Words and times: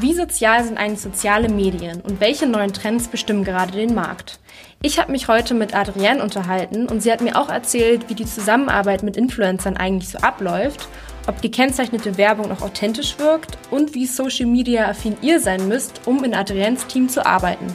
Wie 0.00 0.14
sozial 0.14 0.62
sind 0.62 0.78
eigentlich 0.78 1.00
soziale 1.00 1.48
Medien 1.48 2.00
und 2.02 2.20
welche 2.20 2.46
neuen 2.46 2.72
Trends 2.72 3.08
bestimmen 3.08 3.42
gerade 3.42 3.72
den 3.72 3.96
Markt? 3.96 4.38
Ich 4.80 5.00
habe 5.00 5.10
mich 5.10 5.26
heute 5.26 5.54
mit 5.54 5.74
Adrienne 5.74 6.22
unterhalten 6.22 6.86
und 6.86 7.02
sie 7.02 7.10
hat 7.10 7.20
mir 7.20 7.34
auch 7.34 7.48
erzählt, 7.48 8.08
wie 8.08 8.14
die 8.14 8.24
Zusammenarbeit 8.24 9.02
mit 9.02 9.16
Influencern 9.16 9.76
eigentlich 9.76 10.10
so 10.10 10.18
abläuft, 10.18 10.86
ob 11.26 11.42
gekennzeichnete 11.42 12.16
Werbung 12.16 12.48
noch 12.48 12.62
authentisch 12.62 13.18
wirkt 13.18 13.58
und 13.72 13.96
wie 13.96 14.06
Social 14.06 14.46
Media 14.46 14.88
affin 14.88 15.16
ihr 15.20 15.40
sein 15.40 15.66
müsst, 15.66 16.02
um 16.06 16.22
in 16.22 16.32
Adriennes 16.32 16.86
Team 16.86 17.08
zu 17.08 17.26
arbeiten. 17.26 17.66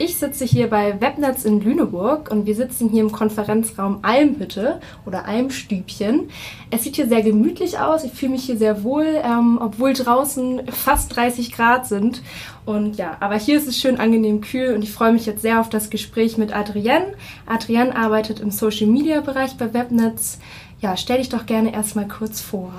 Ich 0.00 0.16
sitze 0.16 0.44
hier 0.44 0.70
bei 0.70 1.00
Webnetz 1.00 1.44
in 1.44 1.60
Lüneburg 1.60 2.30
und 2.30 2.46
wir 2.46 2.54
sitzen 2.54 2.88
hier 2.88 3.02
im 3.02 3.10
Konferenzraum 3.10 3.98
Almhütte 4.02 4.80
oder 5.04 5.26
Almstübchen. 5.26 6.30
Es 6.70 6.84
sieht 6.84 6.94
hier 6.94 7.08
sehr 7.08 7.22
gemütlich 7.22 7.80
aus. 7.80 8.04
Ich 8.04 8.12
fühle 8.12 8.30
mich 8.32 8.44
hier 8.44 8.56
sehr 8.56 8.84
wohl, 8.84 9.20
ähm, 9.24 9.58
obwohl 9.60 9.94
draußen 9.94 10.68
fast 10.68 11.16
30 11.16 11.50
Grad 11.50 11.88
sind. 11.88 12.22
Und 12.64 12.96
ja, 12.96 13.16
aber 13.18 13.34
hier 13.40 13.58
ist 13.58 13.66
es 13.66 13.76
schön 13.76 13.98
angenehm 13.98 14.40
kühl 14.40 14.72
und 14.72 14.84
ich 14.84 14.92
freue 14.92 15.12
mich 15.12 15.26
jetzt 15.26 15.42
sehr 15.42 15.58
auf 15.58 15.68
das 15.68 15.90
Gespräch 15.90 16.38
mit 16.38 16.54
Adrienne. 16.54 17.14
Adrienne 17.46 17.96
arbeitet 17.96 18.38
im 18.38 18.52
Social 18.52 18.86
Media 18.86 19.20
Bereich 19.20 19.56
bei 19.56 19.74
Webnetz. 19.74 20.38
Ja, 20.80 20.96
stell 20.96 21.18
dich 21.18 21.28
doch 21.28 21.44
gerne 21.44 21.74
erstmal 21.74 22.06
kurz 22.06 22.40
vor. 22.40 22.72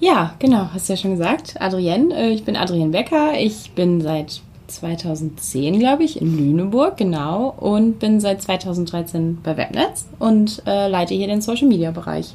Ja, 0.00 0.34
genau, 0.38 0.70
hast 0.72 0.88
du 0.88 0.94
ja 0.94 0.96
schon 0.96 1.18
gesagt. 1.18 1.60
Adrienne, 1.60 2.14
äh, 2.14 2.30
ich 2.30 2.44
bin 2.44 2.56
Adrienne 2.56 2.90
Becker. 2.90 3.38
Ich 3.38 3.72
bin 3.72 4.00
seit 4.00 4.40
2010, 4.66 5.78
glaube 5.78 6.04
ich, 6.04 6.20
in 6.20 6.36
Lüneburg, 6.36 6.96
genau. 6.96 7.54
Und 7.58 7.98
bin 7.98 8.20
seit 8.20 8.42
2013 8.42 9.38
bei 9.42 9.56
Webnetz 9.56 10.06
und 10.18 10.62
äh, 10.66 10.88
leite 10.88 11.14
hier 11.14 11.26
den 11.26 11.40
Social 11.40 11.68
Media 11.68 11.90
Bereich. 11.90 12.34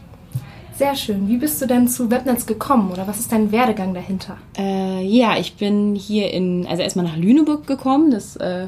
Sehr 0.80 0.96
schön. 0.96 1.28
Wie 1.28 1.38
bist 1.38 1.62
du 1.62 1.66
denn 1.66 1.90
zu 1.90 2.10
Webnetz 2.10 2.46
gekommen 2.46 2.92
oder 2.92 3.06
was 3.06 3.20
ist 3.20 3.34
dein 3.34 3.52
Werdegang 3.52 3.94
dahinter? 3.94 4.38
Äh, 4.58 5.04
ja, 5.04 5.38
ich 5.38 5.56
bin 5.56 5.94
hier 5.94 6.32
in, 6.32 6.66
also 6.68 6.82
erstmal 6.82 7.04
nach 7.04 7.18
Lüneburg 7.18 7.68
gekommen. 7.68 8.12
Das 8.12 8.38
äh, 8.38 8.68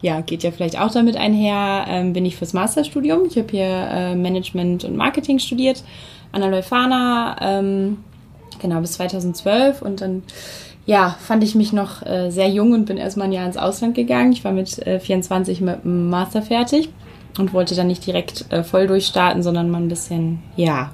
ja, 0.00 0.20
geht 0.20 0.42
ja 0.42 0.50
vielleicht 0.50 0.80
auch 0.80 0.90
damit 0.90 1.16
einher. 1.16 1.84
Ähm, 1.88 2.12
bin 2.12 2.26
ich 2.26 2.36
fürs 2.36 2.54
Masterstudium. 2.54 3.24
Ich 3.26 3.36
habe 3.36 3.48
hier 3.50 3.66
äh, 3.66 4.14
Management 4.16 4.82
und 4.84 4.96
Marketing 4.96 5.38
studiert 5.38 5.84
an 6.32 6.40
der 6.40 6.50
Leuphana, 6.50 7.36
ähm, 7.40 7.98
genau 8.60 8.80
bis 8.80 8.92
2012 8.92 9.80
und 9.80 10.00
dann 10.00 10.24
ja, 10.88 11.14
fand 11.20 11.44
ich 11.44 11.54
mich 11.54 11.74
noch 11.74 12.00
äh, 12.06 12.30
sehr 12.30 12.48
jung 12.48 12.72
und 12.72 12.86
bin 12.86 12.96
erstmal 12.96 13.26
ein 13.26 13.32
Jahr 13.32 13.44
ins 13.44 13.58
Ausland 13.58 13.94
gegangen. 13.94 14.32
Ich 14.32 14.42
war 14.42 14.52
mit 14.52 14.78
äh, 14.86 14.98
24 14.98 15.60
mit 15.60 15.84
dem 15.84 16.08
Master 16.08 16.40
fertig 16.40 16.88
und 17.38 17.52
wollte 17.52 17.74
dann 17.74 17.88
nicht 17.88 18.06
direkt 18.06 18.50
äh, 18.50 18.64
voll 18.64 18.86
durchstarten, 18.86 19.42
sondern 19.42 19.68
mal 19.68 19.82
ein 19.82 19.88
bisschen, 19.88 20.38
ja, 20.56 20.90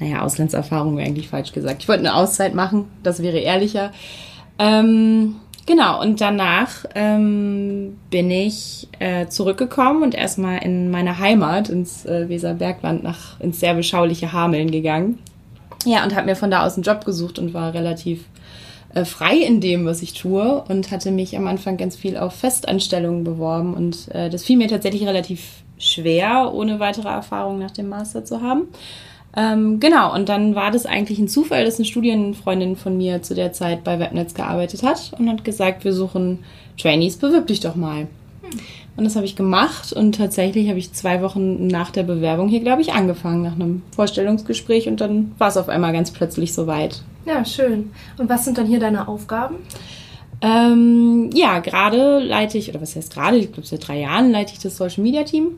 naja, 0.00 0.22
Auslandserfahrung 0.22 0.96
wäre 0.96 1.06
eigentlich 1.06 1.28
falsch 1.28 1.52
gesagt. 1.52 1.82
Ich 1.82 1.88
wollte 1.90 2.00
eine 2.00 2.14
Auszeit 2.14 2.54
machen, 2.54 2.86
das 3.02 3.22
wäre 3.22 3.36
ehrlicher. 3.36 3.92
Ähm, 4.58 5.36
genau, 5.66 6.00
und 6.00 6.22
danach 6.22 6.86
ähm, 6.94 7.98
bin 8.08 8.30
ich 8.30 8.88
äh, 8.98 9.26
zurückgekommen 9.26 10.04
und 10.04 10.14
erstmal 10.14 10.64
in 10.64 10.90
meine 10.90 11.18
Heimat, 11.18 11.68
ins 11.68 12.06
äh, 12.06 12.30
Weserbergland, 12.30 13.02
nach, 13.02 13.38
ins 13.40 13.60
sehr 13.60 13.74
beschauliche 13.74 14.32
Hameln 14.32 14.70
gegangen. 14.70 15.18
Ja, 15.84 16.02
und 16.02 16.16
habe 16.16 16.24
mir 16.24 16.34
von 16.34 16.50
da 16.50 16.64
aus 16.64 16.76
einen 16.76 16.84
Job 16.84 17.04
gesucht 17.04 17.38
und 17.38 17.52
war 17.52 17.74
relativ 17.74 18.24
äh, 18.94 19.04
frei 19.04 19.36
in 19.36 19.60
dem, 19.60 19.84
was 19.84 20.02
ich 20.02 20.14
tue 20.14 20.62
und 20.68 20.90
hatte 20.90 21.10
mich 21.10 21.36
am 21.36 21.46
Anfang 21.46 21.76
ganz 21.76 21.96
viel 21.96 22.16
auf 22.16 22.34
Festanstellungen 22.34 23.24
beworben 23.24 23.74
und 23.74 24.08
äh, 24.14 24.30
das 24.30 24.44
fiel 24.44 24.56
mir 24.56 24.68
tatsächlich 24.68 25.06
relativ 25.06 25.62
schwer, 25.78 26.52
ohne 26.54 26.80
weitere 26.80 27.08
Erfahrung 27.08 27.58
nach 27.58 27.70
dem 27.70 27.88
Master 27.88 28.24
zu 28.24 28.42
haben. 28.42 28.68
Ähm, 29.36 29.78
genau, 29.78 30.14
und 30.14 30.28
dann 30.28 30.54
war 30.54 30.70
das 30.70 30.86
eigentlich 30.86 31.18
ein 31.18 31.28
Zufall, 31.28 31.64
dass 31.64 31.76
eine 31.76 31.84
Studienfreundin 31.84 32.76
von 32.76 32.96
mir 32.96 33.22
zu 33.22 33.34
der 33.34 33.52
Zeit 33.52 33.84
bei 33.84 33.98
Webnetz 33.98 34.34
gearbeitet 34.34 34.82
hat 34.82 35.12
und 35.18 35.28
hat 35.28 35.44
gesagt, 35.44 35.84
wir 35.84 35.92
suchen 35.92 36.40
Trainees, 36.78 37.18
bewirb 37.18 37.46
dich 37.46 37.60
doch 37.60 37.74
mal. 37.74 38.08
Und 38.96 39.04
das 39.04 39.14
habe 39.14 39.26
ich 39.26 39.36
gemacht 39.36 39.92
und 39.92 40.16
tatsächlich 40.16 40.68
habe 40.68 40.78
ich 40.78 40.92
zwei 40.92 41.22
Wochen 41.22 41.68
nach 41.68 41.90
der 41.90 42.02
Bewerbung 42.02 42.48
hier, 42.48 42.60
glaube 42.60 42.82
ich, 42.82 42.94
angefangen, 42.94 43.42
nach 43.42 43.54
einem 43.54 43.82
Vorstellungsgespräch 43.94 44.88
und 44.88 45.00
dann 45.00 45.32
war 45.38 45.48
es 45.48 45.56
auf 45.56 45.68
einmal 45.68 45.92
ganz 45.92 46.10
plötzlich 46.10 46.52
soweit. 46.52 47.02
Ja, 47.28 47.44
schön. 47.44 47.90
Und 48.16 48.30
was 48.30 48.46
sind 48.46 48.56
dann 48.56 48.66
hier 48.66 48.80
deine 48.80 49.06
Aufgaben? 49.06 49.56
Ähm, 50.40 51.28
ja, 51.34 51.58
gerade 51.58 52.20
leite 52.20 52.56
ich, 52.56 52.70
oder 52.70 52.80
was 52.80 52.96
heißt 52.96 53.12
gerade, 53.12 53.36
ich 53.36 53.52
glaube 53.52 53.66
seit 53.66 53.86
drei 53.86 54.00
Jahren 54.00 54.30
leite 54.30 54.54
ich 54.54 54.60
das 54.60 54.78
Social 54.78 55.02
Media 55.02 55.24
Team. 55.24 55.50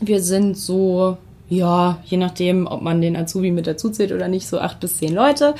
Wir 0.00 0.22
sind 0.22 0.56
so, 0.56 1.18
ja, 1.50 1.98
je 2.06 2.16
nachdem, 2.16 2.66
ob 2.66 2.80
man 2.80 3.02
den 3.02 3.14
Azubi 3.14 3.50
mit 3.50 3.66
dazu 3.66 3.90
zählt 3.90 4.12
oder 4.12 4.28
nicht, 4.28 4.46
so 4.46 4.58
acht 4.58 4.80
bis 4.80 4.96
zehn 4.96 5.14
Leute. 5.14 5.54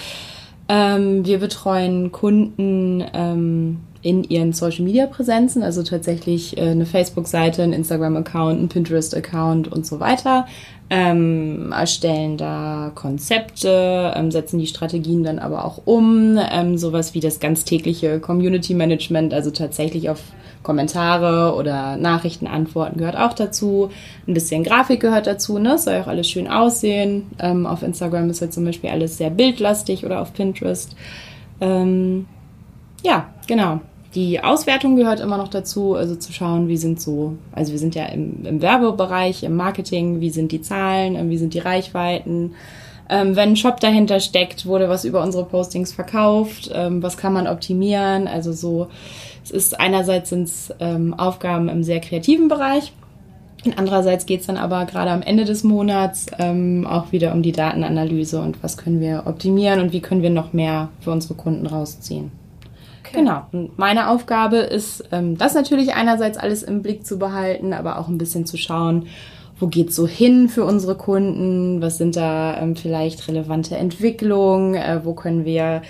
Ähm, 0.70 1.26
wir 1.26 1.38
betreuen 1.38 2.12
Kunden 2.12 3.04
ähm, 3.12 3.80
in 4.00 4.24
ihren 4.24 4.54
Social 4.54 4.84
Media 4.84 5.06
Präsenzen, 5.06 5.62
also 5.62 5.82
tatsächlich 5.82 6.56
äh, 6.56 6.70
eine 6.70 6.86
Facebook-Seite, 6.86 7.62
ein 7.62 7.74
Instagram-Account, 7.74 8.62
ein 8.62 8.68
Pinterest-Account 8.68 9.68
und 9.68 9.84
so 9.84 10.00
weiter 10.00 10.46
ähm, 10.88 11.72
erstellen 11.72 12.36
da 12.36 12.92
Konzepte, 12.94 14.12
ähm, 14.14 14.30
setzen 14.30 14.58
die 14.58 14.66
Strategien 14.66 15.24
dann 15.24 15.38
aber 15.38 15.64
auch 15.64 15.82
um, 15.84 16.38
ähm, 16.50 16.78
sowas 16.78 17.14
wie 17.14 17.20
das 17.20 17.40
ganz 17.40 17.64
tägliche 17.64 18.20
Community 18.20 18.74
Management, 18.74 19.34
also 19.34 19.50
tatsächlich 19.50 20.10
auf 20.10 20.22
Kommentare 20.62 21.54
oder 21.54 21.96
Nachrichten 21.96 22.48
antworten 22.48 22.98
gehört 22.98 23.16
auch 23.16 23.34
dazu. 23.34 23.90
Ein 24.26 24.34
bisschen 24.34 24.64
Grafik 24.64 25.00
gehört 25.00 25.28
dazu, 25.28 25.58
ne? 25.58 25.78
Soll 25.78 26.00
auch 26.00 26.08
alles 26.08 26.28
schön 26.28 26.48
aussehen. 26.48 27.30
Ähm, 27.38 27.66
auf 27.66 27.84
Instagram 27.84 28.30
ist 28.30 28.40
halt 28.40 28.52
zum 28.52 28.64
Beispiel 28.64 28.90
alles 28.90 29.16
sehr 29.16 29.30
bildlastig 29.30 30.04
oder 30.04 30.20
auf 30.20 30.32
Pinterest. 30.32 30.96
Ähm, 31.60 32.26
ja, 33.04 33.28
genau 33.46 33.80
die 34.16 34.42
Auswertung 34.42 34.96
gehört 34.96 35.20
immer 35.20 35.36
noch 35.36 35.48
dazu, 35.48 35.94
also 35.94 36.16
zu 36.16 36.32
schauen, 36.32 36.68
wie 36.68 36.78
sind 36.78 37.00
so, 37.00 37.36
also 37.52 37.72
wir 37.72 37.78
sind 37.78 37.94
ja 37.94 38.06
im, 38.06 38.46
im 38.46 38.62
Werbebereich, 38.62 39.42
im 39.42 39.54
Marketing, 39.54 40.20
wie 40.20 40.30
sind 40.30 40.52
die 40.52 40.62
Zahlen, 40.62 41.28
wie 41.28 41.36
sind 41.36 41.52
die 41.52 41.58
Reichweiten. 41.58 42.54
Ähm, 43.10 43.36
wenn 43.36 43.50
ein 43.50 43.56
Shop 43.56 43.78
dahinter 43.78 44.18
steckt, 44.18 44.64
wurde 44.64 44.88
was 44.88 45.04
über 45.04 45.22
unsere 45.22 45.44
Postings 45.44 45.92
verkauft, 45.92 46.70
ähm, 46.72 47.02
was 47.02 47.18
kann 47.18 47.34
man 47.34 47.46
optimieren, 47.46 48.26
also 48.26 48.52
so, 48.52 48.88
es 49.44 49.50
ist 49.50 49.78
einerseits 49.78 50.30
sind 50.30 50.44
es 50.44 50.74
ähm, 50.80 51.12
Aufgaben 51.12 51.68
im 51.68 51.84
sehr 51.84 52.00
kreativen 52.00 52.48
Bereich, 52.48 52.94
andererseits 53.76 54.24
geht 54.24 54.40
es 54.40 54.46
dann 54.46 54.56
aber 54.56 54.86
gerade 54.86 55.10
am 55.10 55.20
Ende 55.20 55.44
des 55.44 55.62
Monats 55.62 56.26
ähm, 56.38 56.86
auch 56.86 57.12
wieder 57.12 57.34
um 57.34 57.42
die 57.42 57.52
Datenanalyse 57.52 58.40
und 58.40 58.62
was 58.62 58.78
können 58.78 59.00
wir 59.00 59.24
optimieren 59.26 59.80
und 59.80 59.92
wie 59.92 60.00
können 60.00 60.22
wir 60.22 60.30
noch 60.30 60.54
mehr 60.54 60.88
für 61.00 61.10
unsere 61.10 61.34
Kunden 61.34 61.66
rausziehen. 61.66 62.45
Okay. 63.08 63.18
Genau. 63.20 63.46
Und 63.52 63.78
meine 63.78 64.08
Aufgabe 64.08 64.56
ist, 64.58 65.04
ähm, 65.12 65.38
das 65.38 65.54
natürlich 65.54 65.94
einerseits 65.94 66.38
alles 66.38 66.62
im 66.62 66.82
Blick 66.82 67.06
zu 67.06 67.18
behalten, 67.18 67.72
aber 67.72 67.98
auch 67.98 68.08
ein 68.08 68.18
bisschen 68.18 68.46
zu 68.46 68.56
schauen, 68.56 69.06
wo 69.58 69.68
geht's 69.68 69.96
so 69.96 70.06
hin 70.06 70.48
für 70.48 70.64
unsere 70.64 70.96
Kunden? 70.96 71.80
Was 71.80 71.96
sind 71.96 72.16
da 72.16 72.60
ähm, 72.60 72.76
vielleicht 72.76 73.26
relevante 73.26 73.76
Entwicklungen? 73.76 74.74
Äh, 74.74 75.00
wo 75.04 75.14
können 75.14 75.46
wir 75.46 75.82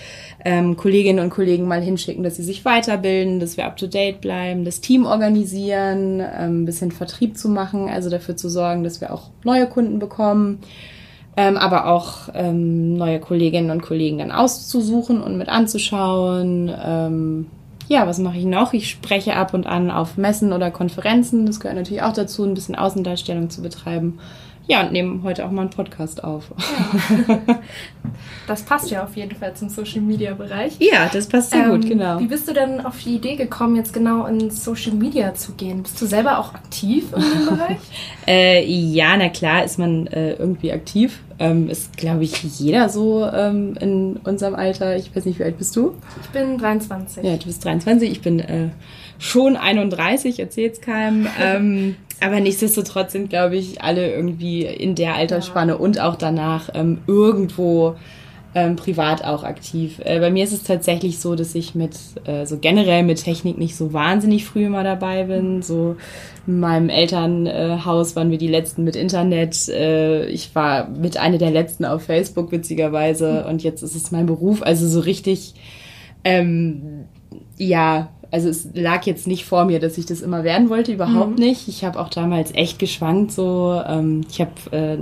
ähm, 0.45 0.77
Kolleginnen 0.77 1.19
und 1.19 1.31
Kollegen 1.31 1.67
mal 1.67 1.83
hinschicken, 1.83 2.23
dass 2.23 2.37
sie 2.37 2.45
sich 2.45 2.65
weiterbilden, 2.65 3.41
dass 3.41 3.57
wir 3.57 3.67
up 3.67 3.77
to 3.77 3.89
date 3.89 4.21
bleiben, 4.21 4.65
das 4.65 4.81
Team 4.81 5.05
organisieren, 5.05 6.21
ähm, 6.21 6.63
ein 6.63 6.65
bisschen 6.65 6.93
Vertrieb 6.93 7.37
zu 7.37 7.49
machen, 7.49 7.89
also 7.89 8.09
dafür 8.09 8.37
zu 8.37 8.49
sorgen, 8.49 8.85
dass 8.85 9.01
wir 9.01 9.13
auch 9.13 9.31
neue 9.43 9.67
Kunden 9.67 9.99
bekommen 9.99 10.61
ähm, 11.37 11.57
aber 11.57 11.87
auch 11.87 12.29
ähm, 12.35 12.97
neue 12.97 13.21
Kolleginnen 13.21 13.71
und 13.71 13.83
Kollegen 13.83 14.19
dann 14.19 14.33
auszusuchen 14.33 15.23
und 15.23 15.37
mit 15.37 15.49
anzuschauen. 15.49 16.73
Ähm, 16.83 17.47
ja, 17.89 18.07
was 18.07 18.19
mache 18.19 18.39
ich 18.39 18.45
noch? 18.45 18.73
Ich 18.73 18.91
spreche 18.91 19.37
ab 19.37 19.55
und 19.55 19.67
an 19.67 19.91
auf 19.91 20.17
Messen 20.17 20.53
oder 20.53 20.71
Konferenzen. 20.71 21.47
Das 21.47 21.61
gehört 21.61 21.77
natürlich 21.77 22.03
auch 22.03 22.13
dazu, 22.13 22.45
ein 22.45 22.55
bisschen 22.55 22.75
Außendarstellung 22.75 23.51
zu 23.51 23.63
betreiben. 23.63 24.19
Ja, 24.69 24.81
und 24.81 24.93
nehmen 24.93 25.23
heute 25.23 25.47
auch 25.47 25.51
mal 25.53 25.63
einen 25.63 25.71
Podcast 25.71 26.25
auf. 26.25 26.51
Ja. 27.29 27.59
Das 28.49 28.63
passt 28.63 28.91
ja 28.91 29.05
auf 29.05 29.17
jeden 29.17 29.35
Fall 29.35 29.55
zum 29.55 29.69
Social 29.69 30.01
Media 30.01 30.35
Bereich. 30.35 30.77
Ja, 30.79 31.09
das 31.13 31.27
passt 31.27 31.51
sehr 31.51 31.65
ähm, 31.65 31.71
gut, 31.73 31.89
genau. 31.89 32.21
Wie 32.21 32.27
bist 32.27 32.49
du 32.49 32.53
denn 32.53 32.81
auf 32.81 33.03
die 33.03 33.17
Idee 33.17 33.37
gekommen, 33.37 33.77
jetzt 33.77 33.93
genau 33.93 34.27
in 34.27 34.51
Social 34.51 34.93
Media 34.93 35.35
zu 35.35 35.53
gehen? 35.53 35.83
Bist 35.83 36.01
du 36.01 36.07
selber 36.07 36.39
auch 36.39 36.55
aktiv 36.55 37.07
in 37.15 37.23
dem 37.23 37.47
Bereich? 37.57 37.79
äh, 38.27 38.65
ja, 38.65 39.17
na 39.17 39.29
klar 39.29 39.65
ist 39.65 39.79
man 39.79 40.07
äh, 40.07 40.35
irgendwie 40.35 40.73
aktiv. 40.73 41.21
Ähm, 41.39 41.69
ist, 41.69 41.97
glaube 41.97 42.25
ich, 42.25 42.43
jeder 42.59 42.89
so 42.89 43.27
ähm, 43.27 43.75
in 43.79 44.17
unserem 44.25 44.55
Alter. 44.55 44.97
Ich 44.97 45.15
weiß 45.15 45.27
nicht, 45.27 45.39
wie 45.39 45.45
alt 45.45 45.59
bist 45.59 45.77
du? 45.77 45.95
Ich 46.23 46.31
bin 46.31 46.57
23. 46.57 47.23
Ja, 47.23 47.37
du 47.37 47.45
bist 47.45 47.65
23. 47.65 48.11
Ich 48.11 48.23
bin 48.23 48.41
äh, 48.41 48.69
schon 49.19 49.57
31, 49.57 50.39
erzähl's 50.39 50.81
keinem. 50.81 51.27
ähm, 51.41 51.97
aber 52.21 52.41
nichtsdestotrotz 52.41 53.13
sind, 53.13 53.29
glaube 53.29 53.57
ich, 53.57 53.83
alle 53.83 54.13
irgendwie 54.15 54.65
in 54.65 54.95
der 54.95 55.15
Altersspanne 55.17 55.73
ja. 55.73 55.79
und 55.79 56.01
auch 56.01 56.17
danach 56.17 56.71
ähm, 56.75 56.99
irgendwo 57.07 57.97
ähm, 58.57 58.75
privat 58.75 59.23
auch 59.23 59.45
aktiv. 59.45 60.01
Äh, 60.03 60.19
bei 60.19 60.31
mir 60.31 60.43
ist 60.43 60.55
es 60.55 60.63
tatsächlich 60.63 61.19
so, 61.19 61.35
dass 61.35 61.55
ich 61.55 61.75
mit 61.75 61.95
äh, 62.25 62.47
so 62.47 62.59
generell 62.59 63.03
mit 63.03 63.23
Technik 63.23 63.59
nicht 63.59 63.77
so 63.77 63.93
wahnsinnig 63.93 64.47
früh 64.47 64.65
immer 64.65 64.83
dabei 64.83 65.25
bin. 65.25 65.61
So 65.61 65.97
in 66.47 66.59
meinem 66.59 66.89
Elternhaus 66.89 68.17
waren 68.17 68.31
wir 68.31 68.39
die 68.39 68.49
letzten 68.49 68.83
mit 68.83 68.97
Internet. 68.97 69.69
Äh, 69.69 70.27
ich 70.29 70.55
war 70.55 70.89
mit 70.89 71.19
einer 71.19 71.37
der 71.37 71.51
letzten 71.51 71.85
auf 71.85 72.05
Facebook 72.05 72.51
witzigerweise 72.51 73.45
und 73.47 73.63
jetzt 73.63 73.83
ist 73.83 73.95
es 73.95 74.11
mein 74.11 74.25
Beruf. 74.25 74.63
Also 74.63 74.89
so 74.89 75.01
richtig 75.01 75.55
Ähm, 76.25 77.05
ja, 77.59 78.09
also 78.31 78.49
es 78.49 78.69
lag 78.75 79.05
jetzt 79.05 79.27
nicht 79.27 79.45
vor 79.45 79.67
mir, 79.67 79.81
dass 79.81 79.99
ich 79.99 80.07
das 80.07 80.23
immer 80.23 80.45
werden 80.45 80.71
wollte, 80.71 80.93
überhaupt 80.93 81.39
mhm. 81.39 81.45
nicht. 81.45 81.69
Ich 81.69 81.85
habe 81.85 82.01
auch 82.01 82.09
damals 82.09 82.55
echt 82.55 82.79
geschwankt 82.79 83.33
so. 83.33 83.81
Ähm, 83.87 84.23
ich 84.31 84.41
habe, 84.41 84.53
äh, 84.73 84.99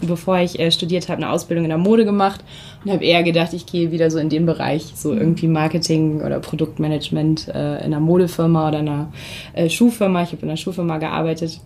bevor 0.00 0.38
ich 0.38 0.58
äh, 0.58 0.70
studiert 0.70 1.08
habe, 1.08 1.22
eine 1.22 1.30
Ausbildung 1.30 1.64
in 1.64 1.70
der 1.70 1.78
Mode 1.78 2.04
gemacht 2.04 2.44
und 2.84 2.92
habe 2.92 3.04
eher 3.04 3.22
gedacht, 3.22 3.52
ich 3.52 3.66
gehe 3.66 3.90
wieder 3.90 4.10
so 4.10 4.18
in 4.18 4.28
den 4.28 4.46
Bereich, 4.46 4.92
so 4.94 5.12
mhm. 5.12 5.18
irgendwie 5.18 5.48
Marketing 5.48 6.22
oder 6.22 6.40
Produktmanagement 6.40 7.48
äh, 7.48 7.78
in 7.78 7.84
einer 7.84 8.00
Modefirma 8.00 8.68
oder 8.68 8.78
einer 8.78 9.12
äh, 9.54 9.68
Schuhfirma. 9.68 10.22
Ich 10.22 10.32
habe 10.32 10.42
in 10.42 10.48
einer 10.48 10.56
Schuhfirma 10.56 10.98
gearbeitet. 10.98 11.60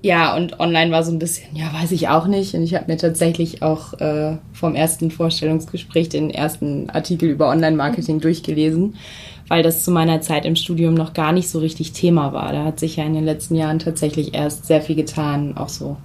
Ja, 0.00 0.36
und 0.36 0.60
online 0.60 0.92
war 0.92 1.02
so 1.02 1.10
ein 1.10 1.18
bisschen, 1.18 1.56
ja, 1.56 1.72
weiß 1.72 1.90
ich 1.90 2.08
auch 2.08 2.26
nicht. 2.26 2.54
Und 2.54 2.62
ich 2.62 2.74
habe 2.74 2.84
mir 2.86 2.96
tatsächlich 2.96 3.62
auch 3.62 3.94
äh, 3.94 4.36
vom 4.52 4.74
ersten 4.74 5.10
Vorstellungsgespräch 5.10 6.08
den 6.08 6.30
ersten 6.30 6.88
Artikel 6.90 7.28
über 7.28 7.48
Online-Marketing 7.48 8.20
durchgelesen 8.20 8.94
weil 9.48 9.62
das 9.62 9.82
zu 9.82 9.90
meiner 9.90 10.20
Zeit 10.20 10.44
im 10.44 10.56
Studium 10.56 10.94
noch 10.94 11.14
gar 11.14 11.32
nicht 11.32 11.48
so 11.48 11.58
richtig 11.58 11.92
Thema 11.92 12.32
war. 12.32 12.52
Da 12.52 12.64
hat 12.64 12.78
sich 12.78 12.96
ja 12.96 13.04
in 13.04 13.14
den 13.14 13.24
letzten 13.24 13.54
Jahren 13.54 13.78
tatsächlich 13.78 14.34
erst 14.34 14.66
sehr 14.66 14.82
viel 14.82 14.94
getan. 14.94 15.56
Auch 15.56 15.70
so 15.70 15.96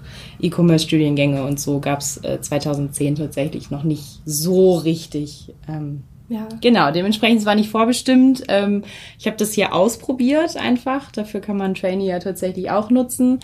E-Commerce-Studiengänge 0.42 1.44
und 1.44 1.60
so 1.60 1.80
gab 1.80 2.00
es 2.00 2.18
äh, 2.24 2.40
2010 2.40 3.16
tatsächlich 3.16 3.70
noch 3.70 3.84
nicht 3.84 4.22
so 4.26 4.76
richtig. 4.76 5.54
Ähm, 5.68 6.04
ja. 6.30 6.48
Genau, 6.62 6.92
dementsprechend 6.92 7.42
es 7.42 7.46
war 7.46 7.56
nicht 7.56 7.70
vorbestimmt. 7.70 8.44
Ähm, 8.48 8.84
ich 9.20 9.28
habe 9.28 9.38
das 9.38 9.54
hier 9.54 9.76
ausprobiert 9.76 10.56
einfach. 10.56 11.12
Dafür 11.12 11.42
kann 11.42 11.58
man 11.58 11.76
Trainee 11.76 12.08
ja 12.08 12.20
tatsächlich 12.20 12.72
auch 12.72 12.90
nutzen. 12.90 13.40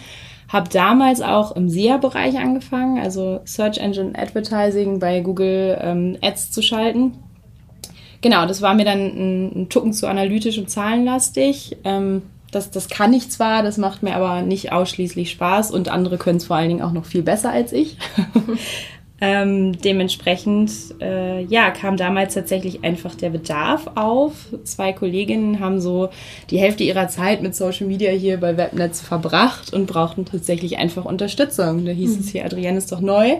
Habe 0.49 0.69
damals 0.69 1.21
auch 1.21 1.55
im 1.55 1.69
SEA-Bereich 1.69 2.37
angefangen, 2.37 2.99
also 2.99 3.39
Search 3.45 3.77
Engine 3.77 4.17
Advertising 4.17 4.99
bei 4.99 5.21
Google 5.21 5.79
ähm, 5.81 6.17
Ads 6.21 6.51
zu 6.51 6.61
schalten 6.61 7.13
genau, 8.21 8.45
das 8.45 8.61
war 8.61 8.73
mir 8.73 8.85
dann 8.85 8.99
ein, 8.99 9.61
ein 9.61 9.69
Tucken 9.69 9.93
zu 9.93 10.07
analytisch 10.07 10.57
und 10.57 10.69
zahlenlastig. 10.69 11.77
Ähm, 11.83 12.23
das, 12.51 12.71
das 12.71 12.89
kann 12.89 13.13
ich 13.13 13.29
zwar, 13.29 13.61
das 13.61 13.77
macht 13.77 14.01
mir 14.01 14.15
aber 14.15 14.41
nicht 14.41 14.71
ausschließlich 14.71 15.29
Spaß 15.31 15.71
und 15.71 15.89
andere 15.89 16.17
können 16.17 16.37
es 16.37 16.45
vor 16.45 16.55
allen 16.55 16.69
Dingen 16.69 16.81
auch 16.81 16.91
noch 16.91 17.05
viel 17.05 17.21
besser 17.21 17.51
als 17.51 17.73
ich. 17.73 17.97
ähm, 19.21 19.80
dementsprechend, 19.81 20.71
äh, 21.01 21.44
ja, 21.44 21.71
kam 21.71 21.98
damals 21.98 22.33
tatsächlich 22.33 22.83
einfach 22.83 23.16
der 23.16 23.30
Bedarf 23.30 23.88
auf. 23.95 24.33
Zwei 24.63 24.94
Kolleginnen 24.94 25.60
haben 25.60 25.81
so 25.81 26.10
die 26.50 26.60
Hälfte 26.60 26.83
ihrer 26.83 27.07
Zeit 27.07 27.42
mit 27.42 27.56
Social 27.56 27.88
Media 27.88 28.12
hier 28.12 28.38
bei 28.39 28.56
Webnetz 28.57 29.01
verbracht 29.01 29.74
und 29.74 29.88
brauchten 29.88 30.25
tatsächlich 30.25 30.77
einfach 30.77 31.06
Unterstützung. 31.06 31.86
Da 31.86 31.92
hieß 31.92 32.16
mhm. 32.16 32.19
es 32.19 32.30
hier, 32.30 32.45
Adrienne 32.45 32.77
ist 32.77 32.92
doch 32.92 33.01
neu 33.01 33.38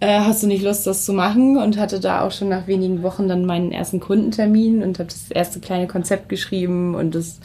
äh, 0.00 0.20
hast 0.20 0.42
du 0.42 0.46
nicht 0.46 0.62
Lust, 0.62 0.86
das 0.86 1.04
zu 1.04 1.12
machen? 1.12 1.56
Und 1.56 1.78
hatte 1.78 2.00
da 2.00 2.22
auch 2.22 2.32
schon 2.32 2.48
nach 2.48 2.66
wenigen 2.66 3.02
Wochen 3.02 3.28
dann 3.28 3.46
meinen 3.46 3.72
ersten 3.72 4.00
Kundentermin 4.00 4.82
und 4.82 4.98
habe 4.98 5.08
das 5.08 5.30
erste 5.30 5.60
kleine 5.60 5.86
Konzept 5.86 6.28
geschrieben 6.28 6.94
und 6.94 7.14
das 7.14 7.40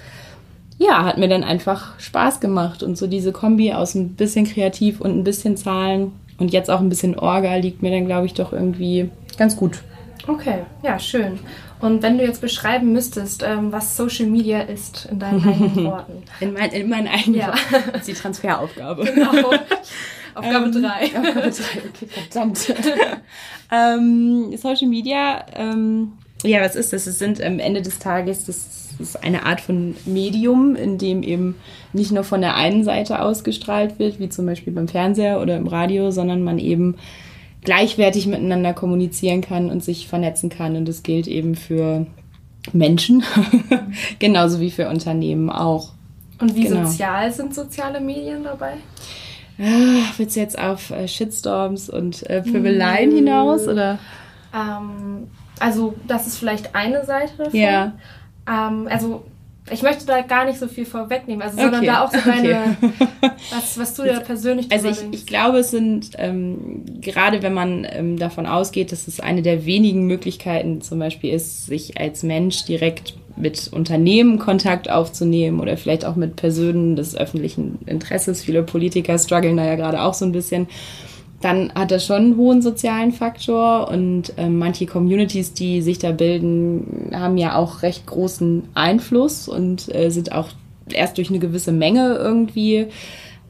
ja, 0.77 1.05
hat 1.05 1.19
mir 1.19 1.27
dann 1.27 1.43
einfach 1.43 1.99
Spaß 1.99 2.39
gemacht 2.39 2.81
und 2.81 2.97
so 2.97 3.05
diese 3.05 3.31
Kombi 3.31 3.71
aus 3.71 3.93
ein 3.93 4.15
bisschen 4.15 4.45
kreativ 4.45 4.99
und 4.99 5.11
ein 5.11 5.23
bisschen 5.23 5.55
Zahlen 5.55 6.13
und 6.41 6.51
jetzt 6.51 6.71
auch 6.71 6.79
ein 6.79 6.89
bisschen 6.89 7.17
Orga 7.17 7.55
liegt 7.55 7.83
mir 7.83 7.91
dann, 7.91 8.07
glaube 8.07 8.25
ich, 8.25 8.33
doch 8.33 8.51
irgendwie 8.51 9.11
ganz 9.37 9.55
gut. 9.55 9.79
Okay, 10.27 10.63
ja, 10.81 10.97
schön. 10.97 11.39
Und 11.79 12.01
wenn 12.01 12.17
du 12.17 12.25
jetzt 12.25 12.41
beschreiben 12.41 12.91
müsstest, 12.91 13.43
ähm, 13.43 13.71
was 13.71 13.95
Social 13.95 14.25
Media 14.25 14.61
ist 14.61 15.07
in 15.11 15.19
deinen 15.19 15.43
eigenen 15.47 15.85
Worten. 15.85 16.23
In, 16.39 16.53
mein, 16.53 16.71
in 16.71 16.89
meinen 16.89 17.07
eigenen 17.07 17.41
ja. 17.41 17.47
Worten. 17.47 17.91
Das 17.91 18.01
ist 18.01 18.07
die 18.07 18.13
Transferaufgabe. 18.13 19.05
Genau. 19.05 19.31
Aufgabe 20.33 20.71
3. 20.71 20.79
Ähm, 20.79 21.15
Aufgabe 21.25 21.51
3, 21.51 21.51
okay, 21.51 22.07
verdammt. 22.07 22.73
ähm, 23.71 24.57
Social 24.57 24.87
Media, 24.87 25.45
ähm, 25.55 26.13
ja, 26.43 26.61
was 26.61 26.75
ist 26.75 26.91
das? 26.91 27.05
Es 27.05 27.19
sind 27.19 27.39
am 27.43 27.59
Ende 27.59 27.83
des 27.83 27.99
Tages, 27.99 28.45
das 28.45 28.80
ist 29.01 29.23
eine 29.23 29.45
Art 29.45 29.61
von 29.61 29.95
Medium, 30.05 30.75
in 30.75 30.97
dem 30.97 31.23
eben 31.23 31.55
nicht 31.93 32.11
nur 32.11 32.23
von 32.23 32.41
der 32.41 32.55
einen 32.55 32.83
Seite 32.83 33.21
ausgestrahlt 33.21 33.99
wird, 33.99 34.19
wie 34.19 34.29
zum 34.29 34.45
Beispiel 34.45 34.73
beim 34.73 34.87
Fernseher 34.87 35.41
oder 35.41 35.57
im 35.57 35.67
Radio, 35.67 36.11
sondern 36.11 36.43
man 36.43 36.59
eben 36.59 36.95
gleichwertig 37.63 38.27
miteinander 38.27 38.73
kommunizieren 38.73 39.41
kann 39.41 39.69
und 39.69 39.83
sich 39.83 40.07
vernetzen 40.07 40.49
kann. 40.49 40.75
Und 40.75 40.87
das 40.87 41.03
gilt 41.03 41.27
eben 41.27 41.55
für 41.55 42.05
Menschen, 42.73 43.23
genauso 44.19 44.59
wie 44.59 44.71
für 44.71 44.89
Unternehmen 44.89 45.49
auch. 45.49 45.91
Und 46.39 46.55
wie 46.55 46.63
genau. 46.63 46.85
sozial 46.85 47.31
sind 47.31 47.53
soziale 47.53 47.99
Medien 47.99 48.43
dabei? 48.43 48.73
Ah, 49.59 50.11
willst 50.17 50.35
du 50.35 50.39
jetzt 50.39 50.57
auf 50.57 50.89
äh, 50.89 51.07
Shitstorms 51.07 51.89
und 51.89 52.27
äh, 52.29 52.41
Pöbeleien 52.41 53.11
hinaus? 53.11 53.67
Oder? 53.67 53.99
Ähm, 54.53 55.27
also, 55.59 55.93
das 56.07 56.25
ist 56.25 56.37
vielleicht 56.37 56.73
eine 56.73 57.05
Seite 57.05 57.37
davon. 57.37 57.59
Ja. 57.59 57.93
Ähm, 58.47 58.87
also, 58.89 59.23
ich 59.69 59.83
möchte 59.83 60.05
da 60.05 60.21
gar 60.21 60.45
nicht 60.45 60.59
so 60.59 60.67
viel 60.67 60.85
vorwegnehmen, 60.85 61.41
also, 61.41 61.57
sondern 61.57 61.81
okay. 61.81 61.85
da 61.85 62.03
auch 62.03 62.11
so 62.11 62.19
deine, 62.19 62.75
okay. 62.81 62.93
was, 63.51 63.77
was 63.77 63.93
du 63.93 64.03
dir 64.03 64.19
persönlich 64.19 64.71
Also 64.71 64.89
ich, 64.89 65.01
ich 65.11 65.25
glaube, 65.25 65.59
es 65.59 65.71
sind, 65.71 66.11
ähm, 66.17 66.83
gerade 66.99 67.41
wenn 67.43 67.53
man 67.53 67.87
ähm, 67.89 68.17
davon 68.17 68.45
ausgeht, 68.47 68.91
dass 68.91 69.07
es 69.07 69.19
eine 69.19 69.41
der 69.41 69.65
wenigen 69.65 70.07
Möglichkeiten 70.07 70.81
zum 70.81 70.99
Beispiel 70.99 71.33
ist, 71.33 71.67
sich 71.67 71.99
als 71.99 72.23
Mensch 72.23 72.65
direkt 72.65 73.13
mit 73.37 73.69
Unternehmen 73.71 74.39
Kontakt 74.39 74.89
aufzunehmen 74.89 75.59
oder 75.59 75.77
vielleicht 75.77 76.05
auch 76.05 76.15
mit 76.15 76.35
Personen 76.35 76.95
des 76.95 77.15
öffentlichen 77.15 77.79
Interesses. 77.85 78.43
Viele 78.43 78.63
Politiker 78.63 79.17
strugglen 79.17 79.57
da 79.57 79.65
ja 79.65 79.75
gerade 79.75 80.01
auch 80.01 80.13
so 80.13 80.25
ein 80.25 80.31
bisschen. 80.31 80.67
Dann 81.41 81.73
hat 81.73 81.91
das 81.91 82.05
schon 82.05 82.17
einen 82.17 82.37
hohen 82.37 82.61
sozialen 82.61 83.11
Faktor 83.11 83.89
und 83.89 84.37
äh, 84.37 84.47
manche 84.47 84.85
Communities, 84.85 85.53
die 85.53 85.81
sich 85.81 85.99
da 85.99 86.11
bilden, 86.11 87.09
haben 87.13 87.37
ja 87.37 87.55
auch 87.55 87.81
recht 87.81 88.05
großen 88.05 88.63
Einfluss 88.75 89.47
und 89.47 89.93
äh, 89.93 90.09
sind 90.09 90.31
auch 90.31 90.49
erst 90.89 91.17
durch 91.17 91.29
eine 91.29 91.39
gewisse 91.39 91.71
Menge 91.71 92.15
irgendwie 92.15 92.87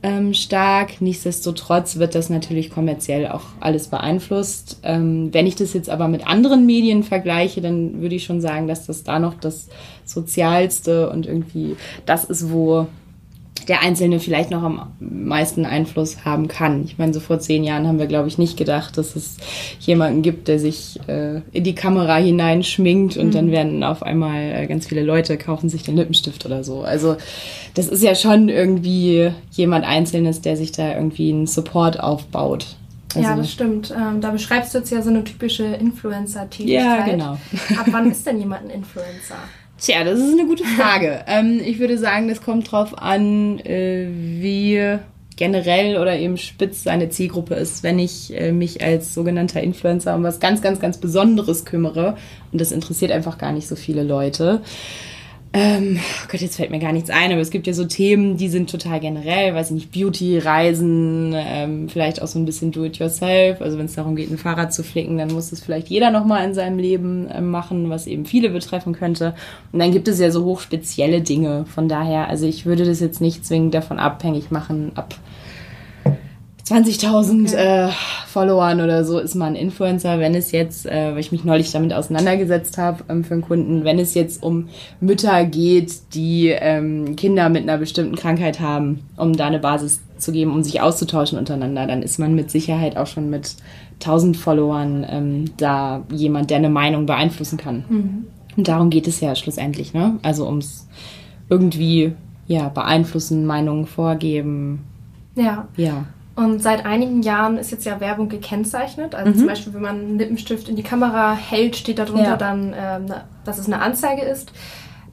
ähm, 0.04 0.34
stark. 0.34 1.02
Nichtsdestotrotz 1.02 1.98
wird 1.98 2.16
das 2.16 2.30
natürlich 2.30 2.72
kommerziell 2.72 3.28
auch 3.28 3.44
alles 3.60 3.88
beeinflusst. 3.88 4.80
Ähm, 4.84 5.30
wenn 5.34 5.46
ich 5.46 5.56
das 5.56 5.74
jetzt 5.74 5.90
aber 5.90 6.08
mit 6.08 6.26
anderen 6.26 6.66
Medien 6.66 7.04
vergleiche, 7.04 7.62
dann 7.62 8.02
würde 8.02 8.16
ich 8.16 8.24
schon 8.24 8.42
sagen, 8.42 8.68
dass 8.68 8.88
das 8.88 9.04
da 9.04 9.20
noch 9.20 9.36
das 9.36 9.68
Sozialste 10.06 11.10
und 11.10 11.26
irgendwie 11.26 11.76
das 12.06 12.24
ist, 12.24 12.52
wo 12.52 12.88
der 13.68 13.82
Einzelne 13.82 14.20
vielleicht 14.20 14.52
noch 14.52 14.64
am 14.64 14.94
meisten 15.00 15.66
Einfluss 15.66 16.26
haben 16.26 16.48
kann. 16.48 16.84
Ich 16.86 16.98
meine, 16.98 17.14
so 17.14 17.20
vor 17.20 17.40
zehn 17.40 17.64
Jahren 17.64 17.88
haben 17.88 18.00
wir, 18.00 18.08
glaube 18.08 18.28
ich, 18.28 18.38
nicht 18.38 18.58
gedacht, 18.58 18.98
dass 18.98 19.16
es 19.16 19.38
jemanden 19.80 20.22
gibt, 20.22 20.48
der 20.48 20.60
sich 20.60 21.00
äh, 21.08 21.42
in 21.52 21.64
die 21.64 21.76
Kamera 21.76 22.18
hineinschminkt 22.18 23.18
und 23.18 23.28
mhm. 23.28 23.32
dann 23.32 23.52
werden 23.52 23.84
auf 23.84 24.04
einmal 24.04 24.42
äh, 24.42 24.68
ganz 24.68 24.88
viele 24.88 25.04
Leute 25.04 25.38
kaufen 25.38 25.70
sich 25.70 25.84
den 25.84 25.96
Lippenstift 25.96 26.46
oder 26.46 26.64
so. 26.64 26.82
Also 26.82 27.18
das 27.74 27.88
ist 27.88 28.04
ja 28.04 28.16
schon 28.16 28.50
irgendwie 28.50 29.32
jemand 29.52 29.86
Einzelnes, 29.86 30.42
der 30.42 30.58
sich 30.58 30.72
da 30.72 30.96
irgendwie 30.96 31.32
einen 31.32 31.48
Support 31.48 32.00
aufbaut. 32.00 32.76
Also, 33.16 33.28
ja, 33.28 33.36
das 33.36 33.52
stimmt. 33.52 33.92
Ähm, 33.92 34.22
da 34.22 34.32
beschreibst 34.32 34.74
du 34.74 34.80
jetzt 34.80 34.90
ja 34.90 35.02
so 35.02 35.10
eine 35.10 35.24
typische 35.24 35.66
Influencer-Tätigkeit. 35.66 36.86
Ja, 36.86 37.06
genau. 37.06 37.32
Ab 37.78 37.88
wann 37.88 38.10
ist 38.12 38.26
denn 38.26 38.40
jemand 38.40 38.64
ein 38.66 38.70
Influencer? 38.70 39.36
Tja, 39.82 40.04
das 40.04 40.20
ist 40.20 40.34
eine 40.34 40.46
gute 40.46 40.64
Frage. 40.64 41.24
ähm, 41.28 41.60
ich 41.66 41.80
würde 41.80 41.98
sagen, 41.98 42.28
das 42.28 42.44
kommt 42.44 42.72
drauf 42.72 42.96
an, 43.00 43.58
äh, 43.60 44.08
wie 44.12 45.00
generell 45.38 45.98
oder 45.98 46.20
eben 46.20 46.38
spitz 46.38 46.84
seine 46.84 47.10
Zielgruppe 47.10 47.56
ist. 47.56 47.82
Wenn 47.82 47.98
ich 47.98 48.32
äh, 48.40 48.52
mich 48.52 48.84
als 48.84 49.16
sogenannter 49.16 49.62
Influencer 49.64 50.14
um 50.14 50.22
was 50.24 50.40
ganz, 50.40 50.62
ganz, 50.62 50.80
ganz 50.80 51.00
Besonderes 51.00 51.66
kümmere 51.66 52.16
und 52.52 52.62
das 52.62 52.72
interessiert 52.72 53.12
einfach 53.12 53.40
gar 53.40 53.52
nicht 53.52 53.68
so 53.68 53.76
viele 53.76 54.04
Leute, 54.04 54.62
ähm, 55.54 56.00
oh 56.00 56.28
Gott, 56.32 56.40
jetzt 56.40 56.56
fällt 56.56 56.72
mir 56.72 56.80
gar 56.80 56.94
nichts 56.94 57.10
ein, 57.10 57.32
aber 57.32 57.42
es 57.42 57.50
gibt 57.50 57.68
ja 57.68 57.74
so 57.74 57.84
Themen, 57.84 58.38
die 58.38 58.48
sind 58.48 58.70
total 58.70 59.02
generell, 59.02 59.54
weiß 59.54 59.68
ich 59.68 59.74
nicht, 59.74 59.92
Beauty, 59.92 60.38
Reisen, 60.38 61.34
ähm, 61.36 61.90
vielleicht 61.90 62.22
auch 62.22 62.28
so 62.28 62.40
ein 62.40 62.46
bisschen 62.46 62.72
Do-it-yourself. 62.72 63.62
Also 63.62 63.78
wenn 63.78 63.88
es 63.88 63.96
darum 63.96 64.16
geht, 64.16 64.32
ein 64.32 64.38
Fahrrad 64.38 64.74
zu 64.74 64.82
flicken, 64.82 65.18
dann 65.18 65.34
muss 65.34 65.52
es 65.52 65.60
vielleicht 65.60 65.90
jeder 65.90 66.10
nochmal 66.10 66.46
in 66.46 66.54
seinem 66.54 66.80
Leben 66.80 67.28
äh, 67.28 67.42
machen, 67.42 67.90
was 67.90 68.08
eben 68.08 68.26
viele 68.26 68.50
betreffen 68.50 68.94
könnte. 68.94 69.36
Und 69.74 69.80
dann 69.80 69.92
gibt 69.92 70.08
es 70.08 70.20
ja 70.20 70.32
so 70.32 70.46
hochspezielle 70.46 71.20
Dinge. 71.20 71.66
Von 71.66 71.90
daher, 71.90 72.30
also 72.30 72.46
ich 72.46 72.66
würde 72.66 72.86
das 72.86 73.02
jetzt 73.02 73.20
nicht 73.20 73.46
zwingend 73.46 73.74
davon 73.74 74.00
abhängig 74.00 74.52
machen, 74.52 74.94
ab 74.96 75.16
20.000 76.72 77.48
okay. 77.48 77.88
äh, 77.88 77.90
Followern 78.28 78.80
oder 78.82 79.04
so 79.04 79.20
ist 79.20 79.36
man 79.36 79.56
Influencer. 79.56 80.20
Wenn 80.20 80.36
es 80.36 80.52
jetzt, 80.52 80.86
äh, 80.86 81.12
weil 81.12 81.20
ich 81.20 81.32
mich 81.32 81.44
neulich 81.44 81.72
damit 81.72 81.94
auseinandergesetzt 81.94 82.78
habe 82.78 83.04
ähm, 83.10 83.24
für 83.24 83.34
einen 83.34 83.44
Kunden, 83.44 83.84
wenn 83.84 84.00
es 84.00 84.14
jetzt 84.14 84.42
um 84.42 84.70
Mütter 85.02 85.46
geht, 85.46 86.14
die 86.14 86.48
ähm, 86.48 87.16
Kinder 87.16 87.50
mit 87.50 87.64
einer 87.64 87.78
bestimmten 87.78 88.16
Krankheit 88.16 88.60
haben, 88.60 89.02
um 89.18 89.36
da 89.36 89.48
eine 89.48 89.60
Basis 89.60 90.02
zu 90.18 90.32
geben, 90.32 90.54
um 90.54 90.64
sich 90.64 90.82
auszutauschen 90.82 91.38
untereinander, 91.38 91.88
dann 91.88 92.04
ist 92.04 92.20
man 92.20 92.36
mit 92.36 92.50
Sicherheit 92.50 92.96
auch 92.96 93.08
schon 93.08 93.30
mit 93.30 93.56
1000 93.96 94.38
Followern 94.38 95.06
ähm, 95.10 95.46
da 95.58 96.04
jemand, 96.12 96.50
der 96.50 96.58
eine 96.58 96.70
Meinung 96.70 97.06
beeinflussen 97.06 97.58
kann. 97.58 97.84
Mhm. 97.90 98.26
Und 98.56 98.68
darum 98.68 98.90
geht 98.90 99.08
es 99.08 99.20
ja 99.20 99.36
schlussendlich, 99.36 99.94
ne? 99.94 100.20
Also 100.22 100.46
ums 100.46 100.88
irgendwie 101.50 102.14
ja 102.48 102.70
beeinflussen, 102.70 103.46
Meinungen 103.46 103.86
vorgeben. 103.86 104.86
Ja. 105.36 105.68
Ja. 105.78 106.06
Und 106.44 106.62
seit 106.64 106.86
einigen 106.86 107.22
Jahren 107.22 107.58
ist 107.58 107.72
jetzt 107.72 107.86
ja 107.86 108.00
Werbung 108.00 108.28
gekennzeichnet. 108.30 109.14
Also 109.16 109.32
Mhm. 109.32 109.38
zum 109.38 109.48
Beispiel, 109.48 109.74
wenn 109.74 109.82
man 109.82 110.00
einen 110.00 110.18
Lippenstift 110.20 110.70
in 110.70 110.76
die 110.76 110.84
Kamera 110.84 111.34
hält, 111.34 111.76
steht 111.76 112.00
darunter 112.00 112.24
Ja. 112.24 112.38
dann, 112.38 112.74
ähm, 112.78 113.06
dass 113.46 113.58
es 113.60 113.68
eine 113.68 113.80
Anzeige 113.82 114.24
ist. 114.24 114.52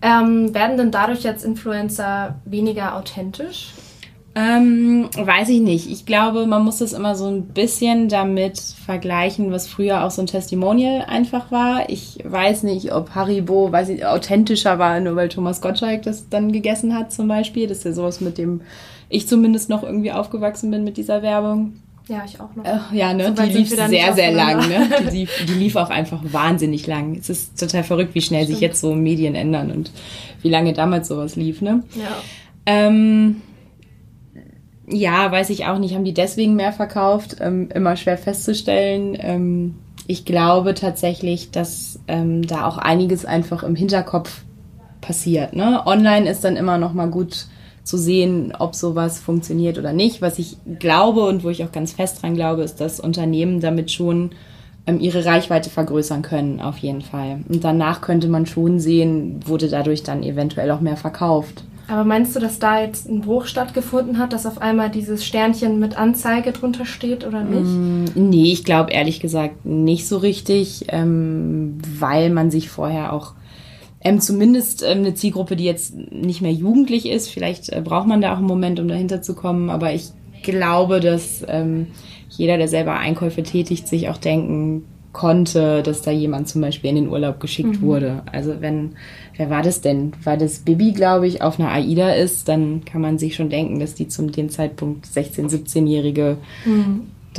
Ähm, 0.00 0.54
werden 0.54 0.76
denn 0.76 0.90
dadurch 0.90 1.24
jetzt 1.24 1.44
Influencer 1.44 2.36
weniger 2.44 2.96
authentisch? 2.96 3.72
Ähm, 4.34 5.08
weiß 5.16 5.48
ich 5.48 5.60
nicht. 5.60 5.90
Ich 5.90 6.06
glaube, 6.06 6.46
man 6.46 6.62
muss 6.64 6.78
das 6.78 6.92
immer 6.92 7.16
so 7.16 7.26
ein 7.26 7.46
bisschen 7.48 8.08
damit 8.08 8.60
vergleichen, 8.60 9.50
was 9.50 9.66
früher 9.66 10.04
auch 10.04 10.12
so 10.12 10.22
ein 10.22 10.26
Testimonial 10.28 11.04
einfach 11.08 11.50
war. 11.50 11.90
Ich 11.90 12.18
weiß 12.24 12.62
nicht, 12.62 12.92
ob 12.92 13.16
Haribo 13.16 13.72
weiß 13.72 13.88
ich, 13.88 14.06
authentischer 14.06 14.78
war, 14.78 15.00
nur 15.00 15.16
weil 15.16 15.28
Thomas 15.28 15.60
Gottschalk 15.60 16.02
das 16.02 16.28
dann 16.28 16.52
gegessen 16.52 16.94
hat 16.96 17.10
zum 17.12 17.26
Beispiel. 17.26 17.66
Das 17.66 17.78
ist 17.78 17.84
ja 17.84 17.92
sowas, 17.92 18.20
mit 18.20 18.38
dem 18.38 18.60
ich 19.08 19.28
zumindest 19.28 19.68
noch 19.68 19.82
irgendwie 19.82 20.12
aufgewachsen 20.12 20.70
bin 20.70 20.84
mit 20.84 20.96
dieser 20.96 21.22
Werbung. 21.22 21.74
Ja, 22.08 22.22
ich 22.24 22.40
auch 22.40 22.54
noch. 22.54 22.64
Äh, 22.64 22.78
ja, 22.96 23.12
ne, 23.12 23.34
So 23.36 23.42
die 23.42 23.50
lief 23.50 23.68
sehr, 23.68 24.14
sehr 24.14 24.32
lang. 24.32 24.66
Ne? 24.66 24.88
Die, 25.10 25.16
lief, 25.18 25.44
die 25.46 25.54
lief 25.54 25.76
auch 25.76 25.90
einfach 25.90 26.22
wahnsinnig 26.24 26.86
lang. 26.86 27.16
Es 27.16 27.28
ist 27.28 27.60
total 27.60 27.84
verrückt, 27.84 28.14
wie 28.14 28.22
schnell 28.22 28.46
sich 28.46 28.56
Stimmt. 28.56 28.72
jetzt 28.72 28.80
so 28.80 28.94
Medien 28.94 29.34
ändern 29.34 29.70
und 29.70 29.90
wie 30.40 30.48
lange 30.48 30.72
damals 30.72 31.08
sowas 31.08 31.36
lief. 31.36 31.60
Ne? 31.60 31.82
Ja. 31.94 32.22
Ähm, 32.64 33.42
ja, 34.86 35.30
weiß 35.30 35.50
ich 35.50 35.66
auch 35.66 35.78
nicht. 35.78 35.94
Haben 35.94 36.04
die 36.04 36.14
deswegen 36.14 36.54
mehr 36.54 36.72
verkauft? 36.72 37.36
Ähm, 37.40 37.68
immer 37.74 37.96
schwer 37.96 38.16
festzustellen. 38.16 39.16
Ähm, 39.20 39.74
ich 40.06 40.24
glaube 40.24 40.72
tatsächlich, 40.72 41.50
dass 41.50 42.00
ähm, 42.08 42.46
da 42.46 42.66
auch 42.66 42.78
einiges 42.78 43.26
einfach 43.26 43.62
im 43.62 43.76
Hinterkopf 43.76 44.42
passiert. 45.02 45.54
Ne? 45.54 45.82
Online 45.84 46.28
ist 46.30 46.42
dann 46.42 46.56
immer 46.56 46.78
noch 46.78 46.94
mal 46.94 47.10
gut 47.10 47.46
zu 47.88 47.96
sehen, 47.96 48.52
ob 48.58 48.74
sowas 48.74 49.18
funktioniert 49.18 49.78
oder 49.78 49.92
nicht. 49.92 50.20
Was 50.20 50.38
ich 50.38 50.58
glaube 50.78 51.24
und 51.24 51.42
wo 51.42 51.48
ich 51.48 51.64
auch 51.64 51.72
ganz 51.72 51.92
fest 51.92 52.22
dran 52.22 52.34
glaube, 52.34 52.62
ist, 52.62 52.80
dass 52.80 53.00
Unternehmen 53.00 53.60
damit 53.60 53.90
schon 53.90 54.30
ähm, 54.86 55.00
ihre 55.00 55.24
Reichweite 55.24 55.70
vergrößern 55.70 56.22
können, 56.22 56.60
auf 56.60 56.78
jeden 56.78 57.00
Fall. 57.00 57.40
Und 57.48 57.64
danach 57.64 58.02
könnte 58.02 58.28
man 58.28 58.46
schon 58.46 58.78
sehen, 58.78 59.40
wurde 59.46 59.68
dadurch 59.68 60.02
dann 60.02 60.22
eventuell 60.22 60.70
auch 60.70 60.80
mehr 60.80 60.96
verkauft. 60.98 61.64
Aber 61.90 62.04
meinst 62.04 62.36
du, 62.36 62.40
dass 62.40 62.58
da 62.58 62.82
jetzt 62.82 63.08
ein 63.08 63.22
Bruch 63.22 63.46
stattgefunden 63.46 64.18
hat, 64.18 64.34
dass 64.34 64.44
auf 64.44 64.60
einmal 64.60 64.90
dieses 64.90 65.24
Sternchen 65.24 65.80
mit 65.80 65.98
Anzeige 65.98 66.52
drunter 66.52 66.84
steht 66.84 67.26
oder 67.26 67.42
nicht? 67.42 68.14
Nee, 68.14 68.52
ich 68.52 68.64
glaube 68.64 68.92
ehrlich 68.92 69.20
gesagt 69.20 69.64
nicht 69.64 70.06
so 70.06 70.18
richtig, 70.18 70.84
ähm, 70.88 71.78
weil 71.98 72.28
man 72.28 72.50
sich 72.50 72.68
vorher 72.68 73.14
auch 73.14 73.32
ähm, 74.00 74.20
zumindest 74.20 74.82
ähm, 74.82 74.98
eine 74.98 75.14
Zielgruppe, 75.14 75.56
die 75.56 75.64
jetzt 75.64 75.94
nicht 75.94 76.40
mehr 76.40 76.52
jugendlich 76.52 77.08
ist, 77.08 77.28
vielleicht 77.28 77.70
äh, 77.70 77.80
braucht 77.82 78.06
man 78.06 78.20
da 78.20 78.32
auch 78.32 78.38
einen 78.38 78.46
Moment, 78.46 78.78
um 78.78 78.88
dahinter 78.88 79.22
zu 79.22 79.34
kommen, 79.34 79.70
aber 79.70 79.92
ich 79.92 80.10
glaube, 80.42 81.00
dass 81.00 81.44
ähm, 81.48 81.88
jeder, 82.30 82.58
der 82.58 82.68
selber 82.68 82.96
Einkäufe 82.96 83.42
tätigt, 83.42 83.88
sich 83.88 84.08
auch 84.08 84.18
denken 84.18 84.84
konnte, 85.12 85.82
dass 85.82 86.02
da 86.02 86.10
jemand 86.10 86.48
zum 86.48 86.60
Beispiel 86.60 86.90
in 86.90 86.96
den 86.96 87.08
Urlaub 87.08 87.40
geschickt 87.40 87.80
wurde. 87.80 88.22
Also 88.30 88.60
wenn, 88.60 88.90
wer 89.36 89.50
war 89.50 89.62
das 89.62 89.80
denn? 89.80 90.12
Weil 90.22 90.38
das 90.38 90.60
Bibi, 90.60 90.92
glaube 90.92 91.26
ich, 91.26 91.42
auf 91.42 91.58
einer 91.58 91.72
AIDA 91.72 92.12
ist, 92.12 92.48
dann 92.48 92.84
kann 92.84 93.00
man 93.00 93.18
sich 93.18 93.34
schon 93.34 93.48
denken, 93.48 93.80
dass 93.80 93.94
die 93.94 94.06
zum 94.06 94.30
dem 94.30 94.50
Zeitpunkt 94.50 95.06
16-, 95.06 95.48
17-Jährige 95.48 96.36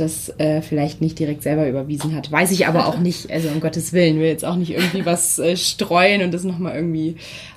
das 0.00 0.32
äh, 0.38 0.62
vielleicht 0.62 1.00
nicht 1.00 1.18
direkt 1.18 1.42
selber 1.42 1.68
überwiesen 1.68 2.14
hat. 2.14 2.30
Weiß 2.30 2.50
ich 2.50 2.66
aber 2.66 2.86
auch 2.86 2.98
nicht, 3.00 3.30
also 3.30 3.48
um 3.48 3.60
Gottes 3.60 3.92
Willen, 3.92 4.18
will 4.18 4.26
jetzt 4.26 4.44
auch 4.44 4.56
nicht 4.56 4.72
irgendwie 4.72 5.04
was 5.06 5.38
äh, 5.38 5.56
streuen 5.56 6.22
und 6.22 6.32
das 6.32 6.44
nochmal 6.44 6.74
irgendwie 6.74 7.16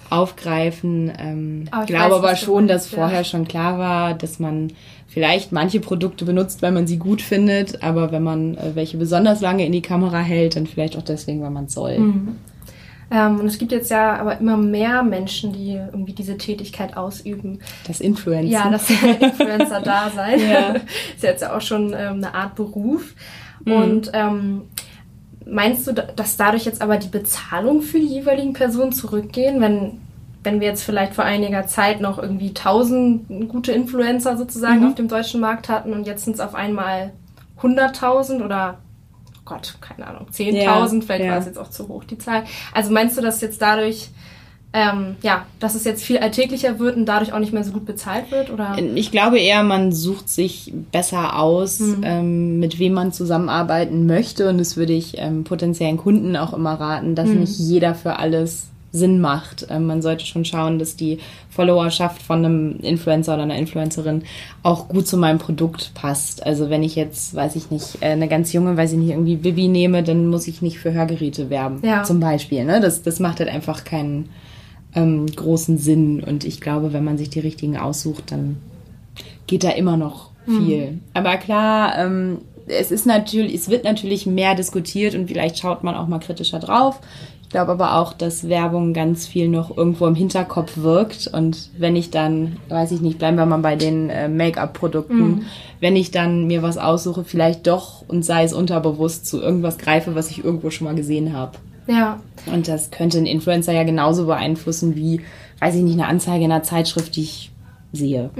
aufgreifen. 0.09 1.12
Ähm, 1.17 1.65
Aber 1.71 1.83
ich 1.83 1.88
glaube 1.88 2.15
weiß, 2.15 2.23
aber 2.23 2.35
schon, 2.35 2.67
dass 2.67 2.91
ja. 2.91 2.97
vorher 2.97 3.23
schon 3.23 3.47
klar 3.47 3.79
war, 3.79 4.13
dass 4.13 4.39
man 4.39 4.71
vielleicht 5.07 5.51
manche 5.51 5.79
Produkte 5.79 6.25
benutzt, 6.25 6.62
weil 6.62 6.71
man 6.71 6.88
sie 6.88 6.97
gut 6.97 7.21
findet, 7.21 7.83
aber 7.83 8.12
wenn 8.12 8.23
man 8.23 8.55
äh, 8.57 8.75
welche 8.75 8.97
besonders 8.97 9.41
lange 9.41 9.65
in 9.65 9.71
die 9.71 9.81
Kamera 9.81 10.19
hält, 10.19 10.55
dann 10.55 10.67
vielleicht 10.67 10.97
auch 10.97 11.03
deswegen, 11.03 11.41
weil 11.41 11.51
man 11.51 11.67
soll. 11.67 11.97
Ähm, 13.13 13.39
und 13.39 13.46
es 13.46 13.58
gibt 13.60 13.72
jetzt 13.72 13.91
ja 13.91 14.15
aber 14.17 14.39
immer 14.39 14.58
mehr 14.58 15.03
Menschen, 15.03 15.53
die 15.53 15.74
irgendwie 15.75 16.13
diese 16.13 16.38
Tätigkeit 16.38 16.98
ausüben. 16.98 17.60
Das 17.88 18.01
Influencer. 18.01 18.50
Ja, 18.51 18.70
das 18.72 18.89
Influencer-Dasein 18.89 20.39
Ja. 20.39 20.74
ist 21.15 21.22
jetzt 21.24 21.41
ja 21.41 21.55
auch 21.55 21.62
schon 21.62 21.89
ähm, 21.96 22.15
eine 22.15 22.34
Art 22.34 22.55
Beruf. 22.55 23.13
Mhm. 23.65 23.72
Und 23.72 24.12
ähm, 24.13 24.62
meinst 25.46 25.88
du, 25.88 25.93
da- 25.93 26.08
dass 26.15 26.38
dadurch 26.38 26.65
jetzt 26.65 26.82
aber 26.82 26.98
die 26.98 27.08
Bezahlung 27.10 27.82
für 27.82 28.00
die 28.00 28.08
jeweiligen 28.08 28.53
Personen 28.53 28.91
zurückgehen, 28.91 29.62
wenn 29.62 30.00
wenn 30.46 30.60
wir 30.60 30.67
jetzt 30.67 30.84
vielleicht 30.84 31.13
vor 31.13 31.24
einiger 31.24 31.67
Zeit 31.67 32.01
noch 32.01 32.22
irgendwie 32.22 32.50
1000 32.50 33.48
gute 33.48 33.72
Influencer 33.72 34.36
sozusagen 34.36 34.82
Mhm. 34.82 34.88
auf 34.88 34.96
dem 34.96 35.08
deutschen 35.08 35.39
Markt 35.39 35.70
hatten 35.70 35.93
und 35.93 36.05
jetzt 36.05 36.25
sind 36.25 36.34
es 36.34 36.41
auf 36.41 36.53
einmal 36.53 37.13
100.000 37.62 38.43
oder 38.43 38.79
Gott, 39.45 39.75
keine 39.81 40.07
Ahnung, 40.07 40.27
10.000, 40.31 40.53
Ja, 40.53 40.88
vielleicht 40.88 41.25
ja. 41.25 41.31
war 41.31 41.39
es 41.39 41.45
jetzt 41.45 41.57
auch 41.59 41.69
zu 41.69 41.88
hoch, 41.88 42.03
die 42.03 42.17
Zahl. 42.17 42.43
Also 42.73 42.91
meinst 42.91 43.17
du, 43.17 43.21
dass 43.21 43.41
jetzt 43.41 43.62
dadurch, 43.62 44.09
ähm, 44.71 45.17
ja, 45.21 45.45
dass 45.59 45.75
es 45.75 45.83
jetzt 45.83 46.03
viel 46.03 46.17
alltäglicher 46.17 46.79
wird 46.79 46.95
und 46.95 47.05
dadurch 47.05 47.33
auch 47.33 47.39
nicht 47.39 47.53
mehr 47.53 47.63
so 47.63 47.73
gut 47.73 47.85
bezahlt 47.85 48.31
wird? 48.31 48.50
Oder? 48.50 48.77
Ich 48.95 49.12
glaube 49.12 49.39
eher, 49.39 49.63
man 49.63 49.91
sucht 49.91 50.29
sich 50.29 50.73
besser 50.91 51.38
aus, 51.38 51.81
ähm, 52.03 52.59
mit 52.59 52.79
wem 52.79 52.93
man 52.93 53.12
zusammenarbeiten 53.12 54.05
möchte. 54.05 54.50
Und 54.50 54.57
das 54.57 54.77
würde 54.77 54.93
ich 54.93 55.17
ähm, 55.17 55.43
potenziellen 55.43 55.97
Kunden 55.97 56.38
auch 56.38 56.53
immer 56.53 56.73
raten, 56.73 57.15
dass 57.15 57.29
nicht 57.29 57.59
jeder 57.59 57.95
für 57.95 58.17
alles 58.17 58.67
Sinn 58.93 59.19
macht. 59.19 59.67
Ähm, 59.69 59.88
man 59.88 60.01
sollte 60.01 60.25
schon 60.25 60.45
schauen, 60.45 60.79
dass 60.79 60.95
die 60.95 61.17
Followerschaft 61.50 62.21
von 62.21 62.45
einem 62.45 62.79
Influencer 62.79 63.33
oder 63.33 63.43
einer 63.43 63.57
Influencerin 63.57 64.23
auch 64.62 64.88
gut 64.88 65.07
zu 65.07 65.17
meinem 65.17 65.39
Produkt 65.39 65.93
passt. 65.95 66.45
Also 66.45 66.69
wenn 66.69 66.83
ich 66.83 66.95
jetzt, 66.95 67.35
weiß 67.35 67.55
ich 67.55 67.71
nicht, 67.71 67.97
äh, 68.01 68.12
eine 68.12 68.27
ganz 68.27 68.53
junge, 68.53 68.77
weiß 68.77 68.93
ich 68.93 69.00
nicht, 69.00 69.09
irgendwie 69.09 69.35
Bibi 69.35 69.67
nehme, 69.67 70.03
dann 70.03 70.27
muss 70.27 70.47
ich 70.47 70.62
nicht 70.62 70.79
für 70.79 70.93
Hörgeräte 70.93 71.50
werben. 71.50 71.81
Ja. 71.83 72.03
Zum 72.03 72.19
Beispiel. 72.19 72.63
Ne? 72.63 72.79
Das, 72.79 73.01
das 73.01 73.19
macht 73.19 73.39
halt 73.39 73.50
einfach 73.50 73.83
keinen 73.83 74.29
ähm, 74.95 75.25
großen 75.25 75.79
Sinn. 75.79 76.23
Und 76.23 76.45
ich 76.45 76.62
glaube, 76.62 76.93
wenn 76.93 77.03
man 77.03 77.17
sich 77.17 77.29
die 77.29 77.39
richtigen 77.39 77.77
aussucht, 77.77 78.31
dann 78.31 78.57
geht 79.47 79.63
da 79.63 79.71
immer 79.71 79.97
noch 79.97 80.29
viel. 80.45 81.00
Aber 81.13 81.38
klar, 81.38 81.97
ähm, 81.97 82.39
es 82.67 82.91
ist 82.91 83.05
natürlich, 83.05 83.55
es 83.55 83.69
wird 83.69 83.83
natürlich 83.83 84.25
mehr 84.25 84.55
diskutiert 84.55 85.15
und 85.15 85.27
vielleicht 85.27 85.59
schaut 85.59 85.83
man 85.83 85.95
auch 85.95 86.07
mal 86.07 86.19
kritischer 86.19 86.59
drauf. 86.59 87.00
Ich 87.53 87.55
glaube 87.55 87.74
aber 87.74 87.98
auch, 88.00 88.13
dass 88.13 88.50
Werbung 88.50 88.93
ganz 88.93 89.27
viel 89.27 89.48
noch 89.48 89.77
irgendwo 89.77 90.07
im 90.07 90.15
Hinterkopf 90.15 90.75
wirkt. 90.77 91.27
Und 91.27 91.69
wenn 91.77 91.95
ich 91.95 92.10
dann, 92.10 92.57
weiß 92.69 92.91
ich 92.91 93.00
nicht, 93.00 93.19
bleiben 93.19 93.38
wir 93.38 93.45
mal 93.45 93.60
bei 93.60 93.75
den 93.75 94.10
äh, 94.10 94.27
Make-up-Produkten, 94.27 95.45
wenn 95.79 95.95
ich 95.95 96.10
dann 96.10 96.48
mir 96.48 96.63
was 96.63 96.79
aussuche, 96.79 97.24
vielleicht 97.24 97.67
doch 97.67 98.03
und 98.07 98.25
sei 98.25 98.43
es 98.43 98.53
unterbewusst 98.53 99.27
zu 99.27 99.39
irgendwas 99.39 99.77
greife, 99.77 100.15
was 100.15 100.31
ich 100.31 100.43
irgendwo 100.43 100.72
schon 100.72 100.86
mal 100.86 100.95
gesehen 100.95 101.33
habe. 101.38 101.51
Ja, 101.86 102.19
Und 102.51 102.67
das 102.67 102.89
könnte 102.89 103.19
ein 103.19 103.27
Influencer 103.27 103.72
ja 103.74 103.83
genauso 103.83 104.25
beeinflussen 104.25 104.95
wie, 104.95 105.22
weiß 105.60 105.75
ich 105.75 105.83
nicht, 105.83 105.93
eine 106.00 106.07
Anzeige 106.07 106.45
in 106.45 106.51
einer 106.51 106.63
Zeitschrift, 106.63 107.15
die 107.15 107.22
ich 107.22 107.51
sehe. 107.91 108.31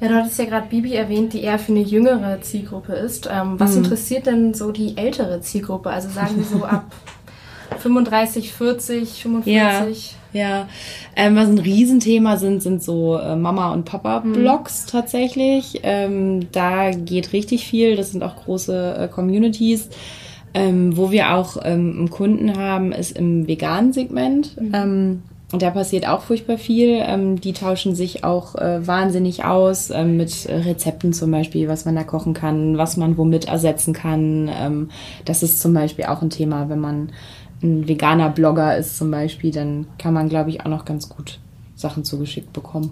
Ja, 0.00 0.08
du 0.08 0.14
hattest 0.16 0.36
ja 0.40 0.46
gerade 0.46 0.66
Bibi 0.68 0.94
erwähnt, 0.94 1.32
die 1.32 1.42
eher 1.42 1.60
für 1.60 1.70
eine 1.70 1.82
jüngere 1.82 2.40
Zielgruppe 2.40 2.94
ist. 2.94 3.28
Ähm, 3.32 3.54
was 3.60 3.76
Mhm. 3.76 3.84
interessiert 3.84 4.26
denn 4.26 4.52
so 4.52 4.72
die 4.72 4.96
ältere 4.96 5.40
Zielgruppe? 5.42 5.90
Also 5.90 6.08
sagen 6.08 6.36
wir 6.38 6.44
so 6.44 6.64
ab 6.64 6.86
35, 7.78 8.52
40, 8.52 9.22
45? 9.22 10.16
Ja, 10.32 10.68
ähm, 11.16 11.36
was 11.36 11.48
ein 11.48 11.58
Riesenthema 11.58 12.36
sind, 12.36 12.62
sind 12.62 12.82
so 12.82 13.16
äh, 13.16 13.36
Mama- 13.36 13.72
und 13.72 13.84
Papa-Blogs 13.84 14.86
tatsächlich. 14.86 15.80
Ähm, 15.82 16.48
da 16.52 16.90
geht 16.90 17.32
richtig 17.32 17.66
viel. 17.66 17.96
Das 17.96 18.12
sind 18.12 18.22
auch 18.22 18.36
große 18.36 18.96
äh, 18.98 19.08
Communities. 19.08 19.88
Ähm, 20.52 20.96
wo 20.96 21.10
wir 21.10 21.34
auch 21.34 21.58
ähm, 21.64 21.96
einen 21.98 22.10
Kunden 22.10 22.56
haben, 22.56 22.92
ist 22.92 23.16
im 23.16 23.46
veganen 23.46 23.92
Segment. 23.92 24.56
Ähm, 24.72 25.22
und 25.52 25.62
da 25.62 25.70
passiert 25.70 26.08
auch 26.08 26.22
furchtbar 26.22 26.58
viel. 26.58 27.00
Ähm, 27.02 27.40
die 27.40 27.52
tauschen 27.52 27.94
sich 27.94 28.24
auch 28.24 28.56
äh, 28.56 28.84
wahnsinnig 28.86 29.44
aus 29.44 29.90
ähm, 29.90 30.16
mit 30.16 30.48
Rezepten 30.48 31.12
zum 31.12 31.30
Beispiel, 31.30 31.68
was 31.68 31.84
man 31.84 31.94
da 31.94 32.02
kochen 32.02 32.34
kann, 32.34 32.78
was 32.78 32.96
man 32.96 33.16
womit 33.16 33.46
ersetzen 33.46 33.92
kann. 33.92 34.50
Ähm, 34.52 34.90
das 35.24 35.42
ist 35.42 35.60
zum 35.60 35.72
Beispiel 35.72 36.06
auch 36.06 36.20
ein 36.20 36.30
Thema, 36.30 36.68
wenn 36.68 36.80
man 36.80 37.10
ein 37.62 37.88
veganer 37.88 38.30
Blogger 38.30 38.76
ist 38.76 38.96
zum 38.96 39.10
Beispiel, 39.10 39.50
dann 39.50 39.86
kann 39.98 40.14
man, 40.14 40.28
glaube 40.28 40.50
ich, 40.50 40.60
auch 40.60 40.68
noch 40.68 40.84
ganz 40.84 41.08
gut 41.08 41.38
Sachen 41.76 42.04
zugeschickt 42.04 42.54
bekommen. 42.54 42.90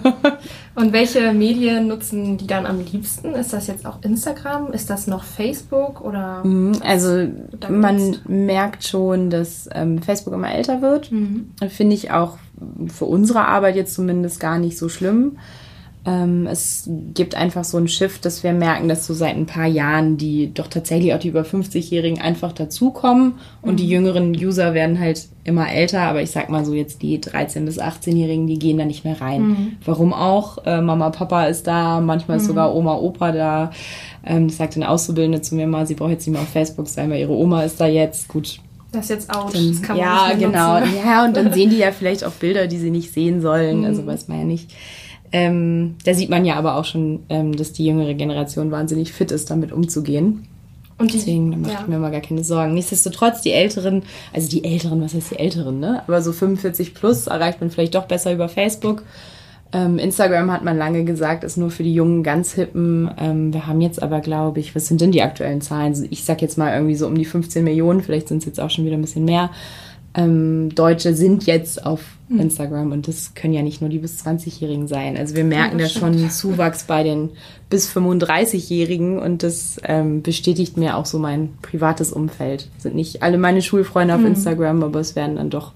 Und 0.76 0.92
welche 0.92 1.32
Medien 1.32 1.88
nutzen 1.88 2.36
die 2.36 2.46
dann 2.46 2.64
am 2.64 2.78
liebsten? 2.78 3.34
Ist 3.34 3.52
das 3.52 3.66
jetzt 3.66 3.84
auch 3.84 4.00
Instagram? 4.02 4.72
Ist 4.72 4.88
das 4.88 5.08
noch 5.08 5.24
Facebook 5.24 6.00
oder? 6.00 6.44
Also 6.84 7.26
da 7.58 7.68
man 7.70 7.96
genutzt? 7.96 8.28
merkt 8.28 8.84
schon, 8.84 9.30
dass 9.30 9.68
ähm, 9.72 10.00
Facebook 10.00 10.32
immer 10.32 10.54
älter 10.54 10.80
wird. 10.80 11.10
Mhm. 11.10 11.50
Finde 11.68 11.96
ich 11.96 12.12
auch 12.12 12.38
für 12.86 13.04
unsere 13.04 13.46
Arbeit 13.48 13.74
jetzt 13.74 13.94
zumindest 13.94 14.38
gar 14.38 14.58
nicht 14.58 14.78
so 14.78 14.88
schlimm. 14.88 15.38
Ähm, 16.06 16.46
es 16.46 16.88
gibt 17.14 17.34
einfach 17.34 17.64
so 17.64 17.78
ein 17.78 17.88
Shift, 17.88 18.26
dass 18.26 18.42
wir 18.42 18.52
merken, 18.52 18.88
dass 18.88 19.06
so 19.06 19.14
seit 19.14 19.36
ein 19.36 19.46
paar 19.46 19.66
Jahren 19.66 20.18
die 20.18 20.52
doch 20.52 20.66
tatsächlich 20.66 21.14
auch 21.14 21.18
die 21.18 21.28
über 21.28 21.42
50-Jährigen 21.42 22.20
einfach 22.20 22.52
dazukommen 22.52 23.34
und 23.62 23.72
mhm. 23.72 23.76
die 23.76 23.88
jüngeren 23.88 24.32
User 24.32 24.74
werden 24.74 25.00
halt 25.00 25.28
immer 25.44 25.70
älter, 25.70 26.02
aber 26.02 26.20
ich 26.20 26.30
sag 26.30 26.50
mal 26.50 26.64
so 26.64 26.74
jetzt 26.74 27.00
die 27.00 27.18
13- 27.18 27.64
bis 27.64 27.80
18-Jährigen, 27.80 28.46
die 28.46 28.58
gehen 28.58 28.76
da 28.76 28.84
nicht 28.84 29.04
mehr 29.04 29.20
rein. 29.20 29.42
Mhm. 29.42 29.72
Warum 29.84 30.12
auch? 30.12 30.58
Äh, 30.66 30.82
Mama, 30.82 31.08
Papa 31.08 31.46
ist 31.46 31.66
da, 31.66 32.00
manchmal 32.00 32.36
ist 32.36 32.44
mhm. 32.44 32.48
sogar 32.48 32.74
Oma, 32.74 32.96
Opa 32.96 33.32
da. 33.32 33.70
Ähm, 34.26 34.48
das 34.48 34.58
sagt 34.58 34.76
eine 34.76 34.90
Auszubildende 34.90 35.40
zu 35.40 35.54
mir 35.54 35.66
mal, 35.66 35.86
sie 35.86 35.94
braucht 35.94 36.10
jetzt 36.10 36.26
nicht 36.26 36.34
mehr 36.34 36.42
auf 36.42 36.48
Facebook 36.48 36.88
sein, 36.88 37.10
weil 37.10 37.20
ihre 37.20 37.32
Oma 37.32 37.62
ist 37.62 37.80
da 37.80 37.86
jetzt. 37.86 38.28
Gut, 38.28 38.58
das 38.92 39.04
ist 39.04 39.10
jetzt 39.10 39.34
out. 39.34 39.54
Dann, 39.54 39.68
das 39.68 39.82
kann 39.82 39.96
man 39.96 40.06
ja, 40.06 40.28
nicht 40.28 40.40
genau. 40.40 40.80
Nutzen. 40.80 40.94
Ja, 41.04 41.24
und 41.24 41.36
dann 41.36 41.52
sehen 41.54 41.70
die 41.70 41.78
ja 41.78 41.92
vielleicht 41.92 42.24
auch 42.24 42.32
Bilder, 42.32 42.66
die 42.66 42.78
sie 42.78 42.90
nicht 42.90 43.12
sehen 43.12 43.40
sollen. 43.40 43.80
Mhm. 43.80 43.84
Also 43.86 44.06
weiß 44.06 44.28
man 44.28 44.38
ja 44.38 44.44
nicht. 44.44 44.70
Ähm, 45.34 45.96
da 46.04 46.14
sieht 46.14 46.30
man 46.30 46.44
ja 46.44 46.54
aber 46.54 46.76
auch 46.76 46.84
schon, 46.84 47.24
ähm, 47.28 47.56
dass 47.56 47.72
die 47.72 47.84
jüngere 47.84 48.14
Generation 48.14 48.70
wahnsinnig 48.70 49.12
fit 49.12 49.32
ist, 49.32 49.50
damit 49.50 49.72
umzugehen. 49.72 50.46
Und 50.96 51.12
die, 51.12 51.16
Deswegen 51.18 51.50
da 51.50 51.56
mache 51.56 51.72
ja. 51.72 51.80
ich 51.80 51.88
mir 51.88 51.98
mal 51.98 52.12
gar 52.12 52.20
keine 52.20 52.44
Sorgen. 52.44 52.74
Nichtsdestotrotz, 52.74 53.40
die 53.40 53.50
Älteren, 53.50 54.04
also 54.32 54.48
die 54.48 54.62
Älteren, 54.62 55.02
was 55.02 55.12
heißt 55.12 55.32
die 55.32 55.40
Älteren, 55.40 55.80
ne? 55.80 56.04
Aber 56.06 56.22
so 56.22 56.30
45 56.30 56.94
plus 56.94 57.26
erreicht 57.26 57.60
man 57.60 57.72
vielleicht 57.72 57.96
doch 57.96 58.04
besser 58.04 58.32
über 58.32 58.48
Facebook. 58.48 59.02
Ähm, 59.72 59.98
Instagram 59.98 60.52
hat 60.52 60.62
man 60.62 60.78
lange 60.78 61.02
gesagt, 61.02 61.42
ist 61.42 61.56
nur 61.56 61.72
für 61.72 61.82
die 61.82 61.94
jungen 61.94 62.22
ganz 62.22 62.52
hippen. 62.52 63.10
Ähm, 63.18 63.52
wir 63.52 63.66
haben 63.66 63.80
jetzt 63.80 64.00
aber, 64.00 64.20
glaube 64.20 64.60
ich, 64.60 64.76
was 64.76 64.86
sind 64.86 65.00
denn 65.00 65.10
die 65.10 65.22
aktuellen 65.22 65.60
Zahlen? 65.60 66.06
Ich 66.10 66.22
sag 66.22 66.42
jetzt 66.42 66.58
mal 66.58 66.72
irgendwie 66.72 66.94
so 66.94 67.08
um 67.08 67.16
die 67.16 67.24
15 67.24 67.64
Millionen, 67.64 68.02
vielleicht 68.02 68.28
sind 68.28 68.38
es 68.38 68.44
jetzt 68.44 68.60
auch 68.60 68.70
schon 68.70 68.84
wieder 68.84 68.96
ein 68.96 69.00
bisschen 69.02 69.24
mehr. 69.24 69.50
Ähm, 70.16 70.72
Deutsche 70.74 71.14
sind 71.14 71.44
jetzt 71.44 71.84
auf 71.84 72.00
hm. 72.28 72.40
Instagram 72.40 72.92
und 72.92 73.08
das 73.08 73.34
können 73.34 73.52
ja 73.52 73.62
nicht 73.62 73.80
nur 73.80 73.90
die 73.90 73.98
bis 73.98 74.24
20-Jährigen 74.24 74.86
sein. 74.86 75.16
Also 75.16 75.34
wir 75.34 75.44
merken 75.44 75.78
ja, 75.78 75.86
da 75.86 75.90
schon 75.90 76.12
einen 76.12 76.30
Zuwachs 76.30 76.84
bei 76.84 77.02
den 77.02 77.30
bis 77.68 77.90
35-Jährigen 77.90 79.18
und 79.18 79.42
das 79.42 79.80
ähm, 79.82 80.22
bestätigt 80.22 80.76
mir 80.76 80.96
auch 80.96 81.06
so 81.06 81.18
mein 81.18 81.50
privates 81.62 82.12
Umfeld. 82.12 82.68
Sind 82.78 82.94
nicht 82.94 83.22
alle 83.22 83.38
meine 83.38 83.60
Schulfreunde 83.60 84.14
auf 84.14 84.20
hm. 84.20 84.28
Instagram, 84.28 84.82
aber 84.84 85.00
es 85.00 85.16
werden 85.16 85.36
dann 85.36 85.50
doch 85.50 85.72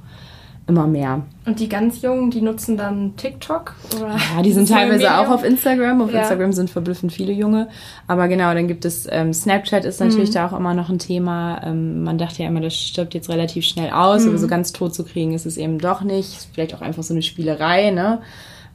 immer 0.68 0.86
mehr. 0.86 1.22
Und 1.46 1.60
die 1.60 1.68
ganz 1.68 2.02
Jungen, 2.02 2.30
die 2.30 2.42
nutzen 2.42 2.76
dann 2.76 3.16
TikTok? 3.16 3.74
Oder 3.96 4.16
ja, 4.36 4.42
die 4.42 4.52
sind 4.52 4.68
teilweise 4.68 5.18
auch 5.18 5.30
auf 5.30 5.42
Instagram. 5.42 6.02
Auf 6.02 6.12
ja. 6.12 6.20
Instagram 6.20 6.52
sind 6.52 6.68
verblüffend 6.68 7.10
viele 7.10 7.32
Junge. 7.32 7.68
Aber 8.06 8.28
genau, 8.28 8.52
dann 8.52 8.68
gibt 8.68 8.84
es 8.84 9.08
ähm, 9.10 9.32
Snapchat 9.32 9.86
ist 9.86 9.98
natürlich 9.98 10.28
mhm. 10.28 10.34
da 10.34 10.46
auch 10.46 10.52
immer 10.52 10.74
noch 10.74 10.90
ein 10.90 10.98
Thema. 10.98 11.62
Ähm, 11.64 12.04
man 12.04 12.18
dachte 12.18 12.42
ja 12.42 12.48
immer, 12.48 12.60
das 12.60 12.76
stirbt 12.76 13.14
jetzt 13.14 13.30
relativ 13.30 13.64
schnell 13.64 13.90
aus, 13.90 14.24
mhm. 14.24 14.28
aber 14.28 14.38
so 14.38 14.46
ganz 14.46 14.72
tot 14.72 14.94
zu 14.94 15.04
kriegen 15.04 15.32
ist 15.32 15.46
es 15.46 15.56
eben 15.56 15.78
doch 15.78 16.02
nicht. 16.02 16.48
Vielleicht 16.52 16.74
auch 16.74 16.82
einfach 16.82 17.02
so 17.02 17.14
eine 17.14 17.22
Spielerei, 17.22 17.90
ne? 17.90 18.20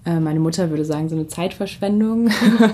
Äh, 0.06 0.20
meine 0.20 0.40
Mutter 0.40 0.70
würde 0.70 0.84
sagen, 0.84 1.08
so 1.08 1.16
eine 1.16 1.28
Zeitverschwendung. 1.28 2.30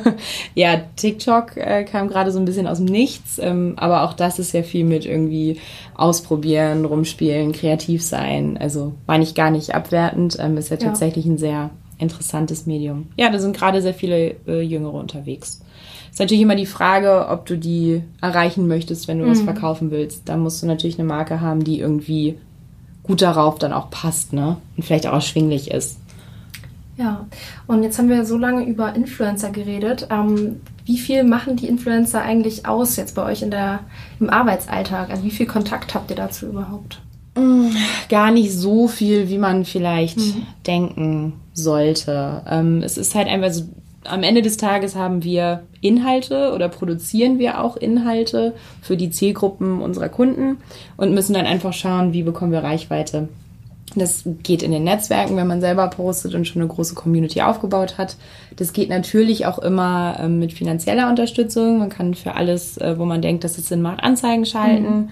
ja, 0.56 0.82
TikTok 0.96 1.58
äh, 1.58 1.84
kam 1.84 2.08
gerade 2.08 2.32
so 2.32 2.40
ein 2.40 2.46
bisschen 2.46 2.66
aus 2.66 2.78
dem 2.78 2.88
Nichts, 2.88 3.38
ähm, 3.40 3.74
aber 3.78 4.04
auch 4.04 4.14
das 4.14 4.40
ist 4.40 4.52
ja 4.54 4.64
viel 4.64 4.84
mit 4.84 5.06
irgendwie 5.06 5.60
ausprobieren, 5.96 6.86
rumspielen, 6.86 7.52
kreativ 7.52 8.04
sein. 8.04 8.58
Also 8.58 8.94
meine 9.06 9.24
ich 9.24 9.36
gar 9.36 9.52
nicht 9.52 9.76
abwertend, 9.76 10.38
ähm, 10.40 10.58
ist 10.58 10.70
ja, 10.70 10.78
ja, 10.78 10.88
tatsächlich 10.88 11.26
ein 11.26 11.38
sehr 11.38 11.70
interessantes 12.00 12.66
Medium. 12.66 13.08
Ja, 13.16 13.30
da 13.30 13.38
sind 13.38 13.56
gerade 13.56 13.82
sehr 13.82 13.94
viele 13.94 14.36
äh, 14.48 14.62
Jüngere 14.62 14.96
unterwegs. 14.96 15.62
Ist 16.12 16.20
natürlich 16.20 16.42
immer 16.42 16.56
die 16.56 16.66
Frage, 16.66 17.28
ob 17.30 17.46
du 17.46 17.58
die 17.58 18.02
erreichen 18.22 18.68
möchtest, 18.68 19.08
wenn 19.08 19.20
du 19.20 19.26
mhm. 19.26 19.32
was 19.32 19.42
verkaufen 19.42 19.92
willst. 19.92 20.28
Da 20.28 20.36
musst 20.36 20.64
du 20.64 20.66
natürlich 20.66 20.98
eine 20.98 21.08
Marke 21.08 21.42
haben, 21.42 21.64
die 21.64 21.80
irgendwie 21.80 22.36
gut 23.04 23.22
darauf 23.22 23.60
dann 23.60 23.74
auch 23.74 23.92
passt, 23.92 24.34
ne? 24.34 24.58
Und 24.76 24.84
vielleicht 24.84 25.06
auch 25.06 25.14
erschwinglich 25.14 25.70
ist. 25.72 26.00
Ja, 27.00 27.28
und 27.66 27.84
jetzt 27.84 27.98
haben 27.98 28.10
wir 28.10 28.26
so 28.26 28.38
lange 28.38 28.66
über 28.66 28.94
Influencer 28.94 29.52
geredet. 29.52 30.08
Ähm, 30.12 30.60
wie 30.84 30.98
viel 30.98 31.24
machen 31.24 31.56
die 31.56 31.68
Influencer 31.68 32.22
eigentlich 32.22 32.66
aus 32.66 32.98
jetzt 32.98 33.16
bei 33.16 33.24
euch 33.24 33.42
in 33.42 33.52
der, 33.52 33.80
im 34.20 34.30
Arbeitsalltag? 34.30 35.10
Also 35.10 35.24
wie 35.24 35.32
viel 35.32 35.46
Kontakt 35.46 35.96
habt 35.96 36.10
ihr 36.10 36.18
dazu 36.18 36.48
überhaupt? 36.48 37.00
Mm, 37.36 37.70
gar 38.10 38.32
nicht 38.32 38.52
so 38.52 38.90
viel, 38.90 39.30
wie 39.30 39.38
man 39.38 39.64
vielleicht 39.64 40.18
mhm. 40.18 40.46
denken 40.68 41.34
sollte. 41.54 42.42
Ähm, 42.46 42.82
es 42.84 42.98
ist 42.98 43.16
halt 43.16 43.30
einfach 43.30 43.52
so, 43.52 43.64
am 44.04 44.24
Ende 44.24 44.42
des 44.42 44.58
Tages 44.58 44.98
haben 44.98 45.24
wir 45.24 45.64
Inhalte 45.80 46.52
oder 46.54 46.68
produzieren 46.68 47.40
wir 47.40 47.64
auch 47.64 47.78
Inhalte 47.78 48.56
für 48.82 48.98
die 48.98 49.10
Zielgruppen 49.10 49.82
unserer 49.82 50.10
Kunden 50.10 50.58
und 50.98 51.14
müssen 51.14 51.34
dann 51.34 51.46
einfach 51.46 51.72
schauen, 51.72 52.12
wie 52.12 52.24
bekommen 52.24 52.52
wir 52.52 52.64
Reichweite. 52.64 53.30
Das 53.96 54.24
geht 54.44 54.62
in 54.62 54.72
den 54.72 54.84
Netzwerken, 54.84 55.36
wenn 55.36 55.48
man 55.48 55.62
selber 55.62 55.88
postet 55.88 56.36
und 56.36 56.46
schon 56.46 56.62
eine 56.62 56.70
große 56.70 56.96
Community 56.96 57.42
aufgebaut 57.42 57.98
hat. 57.98 58.18
Das 58.56 58.74
geht 58.74 58.90
natürlich 58.90 59.46
auch 59.46 59.60
immer 59.60 60.18
ähm, 60.20 60.40
mit 60.40 60.54
finanzieller 60.54 61.10
Unterstützung. 61.10 61.80
Man 61.80 61.90
kann 61.90 62.14
für 62.14 62.36
alles, 62.36 62.78
äh, 62.78 62.98
wo 62.98 63.06
man 63.06 63.22
denkt, 63.22 63.44
dass 63.44 63.58
es 63.58 63.68
Sinn 63.68 63.82
macht, 63.82 64.04
Anzeigen 64.04 64.46
schalten. 64.46 64.84
Mhm. 64.84 65.10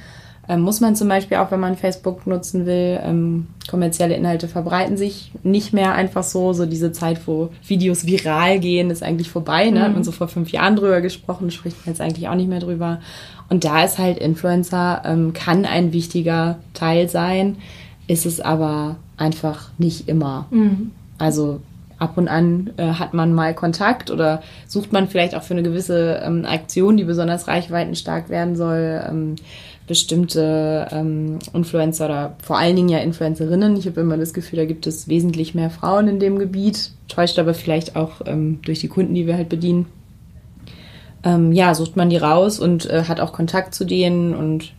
Ähm, 0.50 0.62
muss 0.62 0.80
man 0.80 0.96
zum 0.96 1.10
Beispiel 1.10 1.38
auch, 1.38 1.52
wenn 1.52 1.60
man 1.60 1.76
Facebook 1.76 2.26
nutzen 2.26 2.66
will, 2.66 3.00
ähm, 3.04 3.48
kommerzielle 3.70 4.16
Inhalte 4.16 4.48
verbreiten 4.48 4.96
sich 4.96 5.32
nicht 5.44 5.74
mehr 5.74 5.94
einfach 5.94 6.24
so. 6.24 6.54
So 6.54 6.66
diese 6.66 6.94
Zeit, 6.94 7.28
wo 7.28 7.50
Videos 7.68 8.06
viral 8.06 8.60
gehen, 8.60 8.90
ist 8.90 9.04
eigentlich 9.04 9.30
vorbei. 9.30 9.70
Ne? 9.70 9.80
Mhm. 9.80 9.84
Hat 9.84 9.94
man 9.94 10.04
so 10.06 10.14
vor 10.14 10.30
fünf 10.30 10.52
Jahren 10.52 10.78
drüber 10.78 11.02
gesprochen, 11.02 11.52
spricht 11.52 11.86
man 11.86 11.94
jetzt 11.94 12.02
eigentlich 12.02 12.30
auch 12.30 12.36
nicht 12.36 12.50
mehr 12.50 12.62
drüber. 12.62 13.02
Und 13.50 13.66
da 13.66 13.84
ist 13.84 13.98
halt 13.98 14.20
Influencer, 14.20 15.02
ähm, 15.06 15.34
kann 15.34 15.66
ein 15.66 15.92
wichtiger 15.92 16.60
Teil 16.74 17.10
sein 17.10 17.58
ist 18.08 18.26
es 18.26 18.40
aber 18.40 18.98
einfach 19.18 19.70
nicht 19.78 20.08
immer. 20.08 20.48
Mhm. 20.50 20.92
Also 21.18 21.60
ab 22.00 22.18
und 22.18 22.28
an 22.28 22.72
äh, 22.78 22.94
hat 22.94 23.14
man 23.14 23.34
mal 23.34 23.54
Kontakt 23.54 24.12
oder 24.12 24.42
sucht 24.68 24.94
man 24.94 25.08
vielleicht 25.08 25.36
auch 25.36 25.44
für 25.44 25.54
eine 25.54 25.64
gewisse 25.64 26.22
ähm, 26.24 26.46
Aktion, 26.46 26.98
die 26.98 27.04
besonders 27.04 27.48
reichweitenstark 27.48 28.30
werden 28.30 28.56
soll, 28.56 29.04
ähm, 29.08 29.36
bestimmte 29.88 30.88
ähm, 30.92 31.40
Influencer 31.54 32.06
oder 32.06 32.36
vor 32.44 32.58
allen 32.58 32.76
Dingen 32.76 32.90
ja 32.90 33.00
Influencerinnen. 33.00 33.78
Ich 33.78 33.88
habe 33.88 34.02
immer 34.02 34.18
das 34.18 34.34
Gefühl, 34.34 34.58
da 34.58 34.66
gibt 34.66 34.86
es 34.86 35.08
wesentlich 35.08 35.56
mehr 35.56 35.70
Frauen 35.70 36.08
in 36.08 36.20
dem 36.20 36.38
Gebiet, 36.40 36.92
täuscht 37.08 37.40
aber 37.40 37.54
vielleicht 37.54 37.96
auch 37.96 38.22
ähm, 38.26 38.60
durch 38.64 38.80
die 38.80 38.90
Kunden, 38.90 39.16
die 39.16 39.26
wir 39.26 39.36
halt 39.36 39.50
bedienen. 39.50 39.88
Ähm, 41.24 41.52
ja, 41.52 41.74
sucht 41.74 41.96
man 41.96 42.10
die 42.10 42.18
raus 42.18 42.60
und 42.60 42.88
äh, 42.90 43.04
hat 43.08 43.20
auch 43.20 43.32
Kontakt 43.34 43.74
zu 43.74 43.86
denen 43.86 44.36
und 44.36 44.74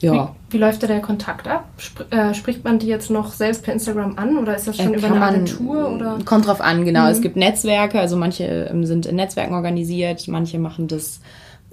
ja. 0.00 0.34
Wie, 0.52 0.58
läuft 0.58 0.82
da 0.82 0.86
der 0.86 1.00
Kontakt 1.00 1.48
ab? 1.48 1.68
Sp 1.80 2.04
äh, 2.10 2.34
spricht 2.34 2.64
man 2.64 2.78
die 2.78 2.86
jetzt 2.86 3.10
noch 3.10 3.32
selbst 3.32 3.64
per 3.64 3.72
Instagram 3.72 4.18
an 4.18 4.38
oder 4.38 4.54
ist 4.54 4.68
das 4.68 4.76
schon 4.76 4.94
äh, 4.94 4.98
über 4.98 5.08
eine 5.08 5.22
Agentur? 5.22 5.90
Oder? 5.90 6.18
Kommt 6.24 6.46
drauf 6.46 6.60
an, 6.60 6.84
genau. 6.84 7.04
Mhm. 7.04 7.10
Es 7.10 7.20
gibt 7.20 7.36
Netzwerke, 7.36 7.98
also 7.98 8.16
manche 8.16 8.44
ähm, 8.44 8.84
sind 8.84 9.06
in 9.06 9.16
Netzwerken 9.16 9.54
organisiert, 9.54 10.28
manche 10.28 10.58
machen 10.58 10.88
das 10.88 11.20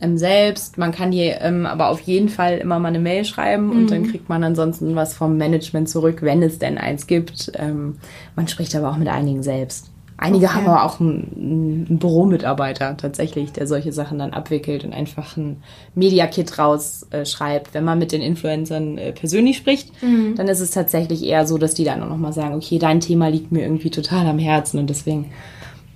ähm, 0.02 0.18
selbst. 0.18 0.78
Man 0.78 0.92
kann 0.92 1.12
die 1.12 1.26
ähm, 1.28 1.66
aber 1.66 1.90
auf 1.90 2.02
jeden 2.02 2.30
Fall 2.30 2.58
immer 2.58 2.80
mal 2.80 2.90
eine 2.90 3.00
Mail 3.00 3.26
schreiben 3.26 3.66
mhm. 3.66 3.72
und 3.72 3.92
dann 3.92 4.02
mhm. 4.02 4.12
kriegt 4.12 4.30
man 4.30 4.44
ansonsten 4.44 4.96
was 4.96 5.14
vom 5.14 5.38
Management 5.38 5.90
zurück, 5.90 6.22
wenn 6.22 6.42
es 6.42 6.60
denn 6.60 6.78
eins 6.78 7.08
gibt. 7.08 7.52
Ähm, 7.56 7.98
man 8.36 8.48
spricht 8.48 8.76
aber 8.76 8.90
auch 8.90 8.98
mit 8.98 9.08
einigen 9.08 9.44
selbst. 9.44 9.92
Einige 10.22 10.48
okay. 10.48 10.56
haben 10.56 10.68
aber 10.68 10.84
auch 10.84 11.00
einen, 11.00 11.88
einen 11.88 11.98
Büromitarbeiter 11.98 12.98
tatsächlich, 12.98 13.54
der 13.54 13.68
solche 13.68 13.94
Sachen 13.94 14.20
dann 14.20 14.34
abwickelt 14.34 14.84
und 14.84 14.92
einfach 14.92 15.38
ein 15.38 15.64
Media-Kit 15.96 16.60
rausschreibt. 16.60 17.68
Äh, 17.70 17.74
Wenn 17.74 17.86
man 17.86 18.00
mit 18.00 18.12
den 18.12 18.22
Influencern 18.22 18.98
äh, 18.98 19.14
persönlich 19.14 19.56
spricht, 19.56 19.92
mhm. 20.04 20.36
dann 20.36 20.50
ist 20.50 20.60
es 20.60 20.72
tatsächlich 20.72 21.24
eher 21.24 21.48
so, 21.48 21.58
dass 21.58 21.74
die 21.74 21.86
dann 21.86 22.04
auch 22.04 22.10
nochmal 22.10 22.34
sagen, 22.34 22.56
okay, 22.56 22.80
dein 22.80 23.00
Thema 23.00 23.30
liegt 23.30 23.54
mir 23.54 23.62
irgendwie 23.62 23.92
total 23.92 24.28
am 24.28 24.40
Herzen 24.40 24.78
und 24.78 24.90
deswegen 24.90 25.32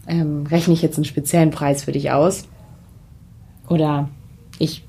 ähm, 0.07 0.45
rechne 0.47 0.73
ich 0.73 0.81
jetzt 0.81 0.95
einen 0.95 1.05
speziellen 1.05 1.51
Preis 1.51 1.83
für 1.83 1.91
dich 1.91 2.11
aus. 2.11 2.47
Oder 3.67 4.07
ich, 4.57 4.85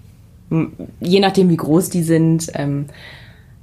je 1.01 1.19
nachdem 1.19 1.49
wie 1.49 1.57
groß 1.57 1.91
die 1.91 2.05
sind, 2.05 2.53
ähm, 2.55 2.87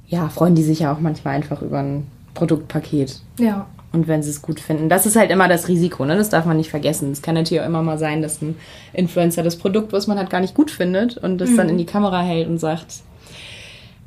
ja, 0.06 0.28
freuen 0.28 0.54
die 0.54 0.64
sich 0.64 0.80
ja 0.80 0.92
auch 0.92 1.00
manchmal 1.00 1.34
einfach 1.34 1.62
über 1.62 1.78
ein 1.78 2.08
Produktpaket. 2.34 3.20
Ja 3.38 3.68
und 3.92 4.08
wenn 4.08 4.22
sie 4.22 4.30
es 4.30 4.42
gut 4.42 4.60
finden. 4.60 4.88
Das 4.88 5.06
ist 5.06 5.16
halt 5.16 5.30
immer 5.30 5.48
das 5.48 5.68
Risiko, 5.68 6.04
ne? 6.04 6.16
Das 6.16 6.30
darf 6.30 6.44
man 6.44 6.56
nicht 6.56 6.70
vergessen. 6.70 7.12
Es 7.12 7.22
kann 7.22 7.34
natürlich 7.34 7.62
auch 7.62 7.66
immer 7.66 7.82
mal 7.82 7.98
sein, 7.98 8.22
dass 8.22 8.40
ein 8.42 8.56
Influencer 8.92 9.42
das 9.42 9.56
Produkt, 9.56 9.92
was 9.92 10.06
man 10.06 10.18
halt 10.18 10.30
gar 10.30 10.40
nicht 10.40 10.54
gut 10.54 10.70
findet 10.70 11.18
und 11.18 11.38
das 11.38 11.50
mhm. 11.50 11.56
dann 11.56 11.68
in 11.68 11.78
die 11.78 11.86
Kamera 11.86 12.22
hält 12.22 12.48
und 12.48 12.58
sagt, 12.58 13.02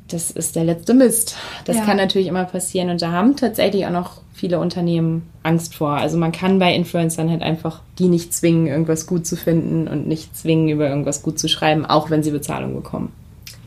das 0.08 0.30
ist 0.30 0.54
der 0.56 0.64
letzte 0.64 0.94
Mist. 0.94 1.36
Das 1.64 1.76
ja. 1.76 1.84
kann 1.84 1.96
natürlich 1.96 2.28
immer 2.28 2.44
passieren 2.44 2.90
und 2.90 3.02
da 3.02 3.10
haben 3.10 3.36
tatsächlich 3.36 3.86
auch 3.86 3.90
noch 3.90 4.20
viele 4.32 4.58
Unternehmen 4.60 5.28
Angst 5.42 5.74
vor. 5.74 5.92
Also 5.92 6.16
man 6.16 6.30
kann 6.30 6.58
bei 6.58 6.74
Influencern 6.74 7.30
halt 7.30 7.42
einfach 7.42 7.80
die 7.98 8.08
nicht 8.08 8.34
zwingen, 8.34 8.66
irgendwas 8.66 9.06
gut 9.06 9.26
zu 9.26 9.36
finden 9.36 9.88
und 9.88 10.06
nicht 10.06 10.36
zwingen, 10.36 10.68
über 10.68 10.88
irgendwas 10.88 11.22
gut 11.22 11.38
zu 11.38 11.48
schreiben, 11.48 11.86
auch 11.86 12.10
wenn 12.10 12.22
sie 12.22 12.30
Bezahlung 12.30 12.74
bekommen 12.74 13.12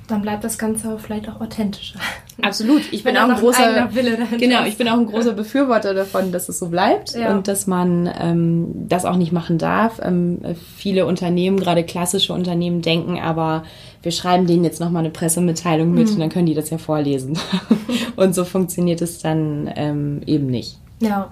dann 0.10 0.22
bleibt 0.22 0.44
das 0.44 0.58
Ganze 0.58 0.98
vielleicht 1.00 1.30
auch 1.30 1.40
authentischer. 1.40 2.00
Absolut. 2.42 2.82
Ich 2.92 3.04
bin 3.04 3.18
auch 3.18 3.30
ein 3.30 3.36
großer 3.36 3.90
genau. 4.38 4.64
Ich 4.66 4.78
bin 4.78 4.88
auch 4.88 4.98
ein 4.98 5.06
großer 5.06 5.34
Befürworter 5.34 5.94
davon, 5.94 6.32
dass 6.32 6.50
es 6.50 6.60
so 6.60 6.70
bleibt 6.70 7.14
ja. 7.14 7.34
und 7.34 7.48
dass 7.48 7.68
man 7.68 8.10
ähm, 8.20 8.88
das 8.88 9.06
auch 9.06 9.18
nicht 9.18 9.32
machen 9.32 9.58
darf. 9.58 10.00
Ähm, 10.02 10.40
viele 10.76 11.06
Unternehmen, 11.06 11.60
gerade 11.60 11.84
klassische 11.84 12.34
Unternehmen, 12.34 12.82
denken 12.82 13.20
aber, 13.20 13.64
wir 14.02 14.12
schreiben 14.12 14.48
denen 14.48 14.64
jetzt 14.64 14.80
noch 14.80 14.90
mal 14.90 15.00
eine 15.00 15.10
Pressemitteilung 15.10 15.94
mit 15.94 16.08
mhm. 16.08 16.14
und 16.14 16.20
dann 16.20 16.30
können 16.30 16.46
die 16.46 16.56
das 16.56 16.70
ja 16.70 16.78
vorlesen. 16.78 17.38
und 18.16 18.34
so 18.34 18.46
funktioniert 18.46 19.02
es 19.02 19.20
dann 19.20 19.72
ähm, 19.76 20.22
eben 20.26 20.48
nicht. 20.48 20.78
Ja. 21.00 21.32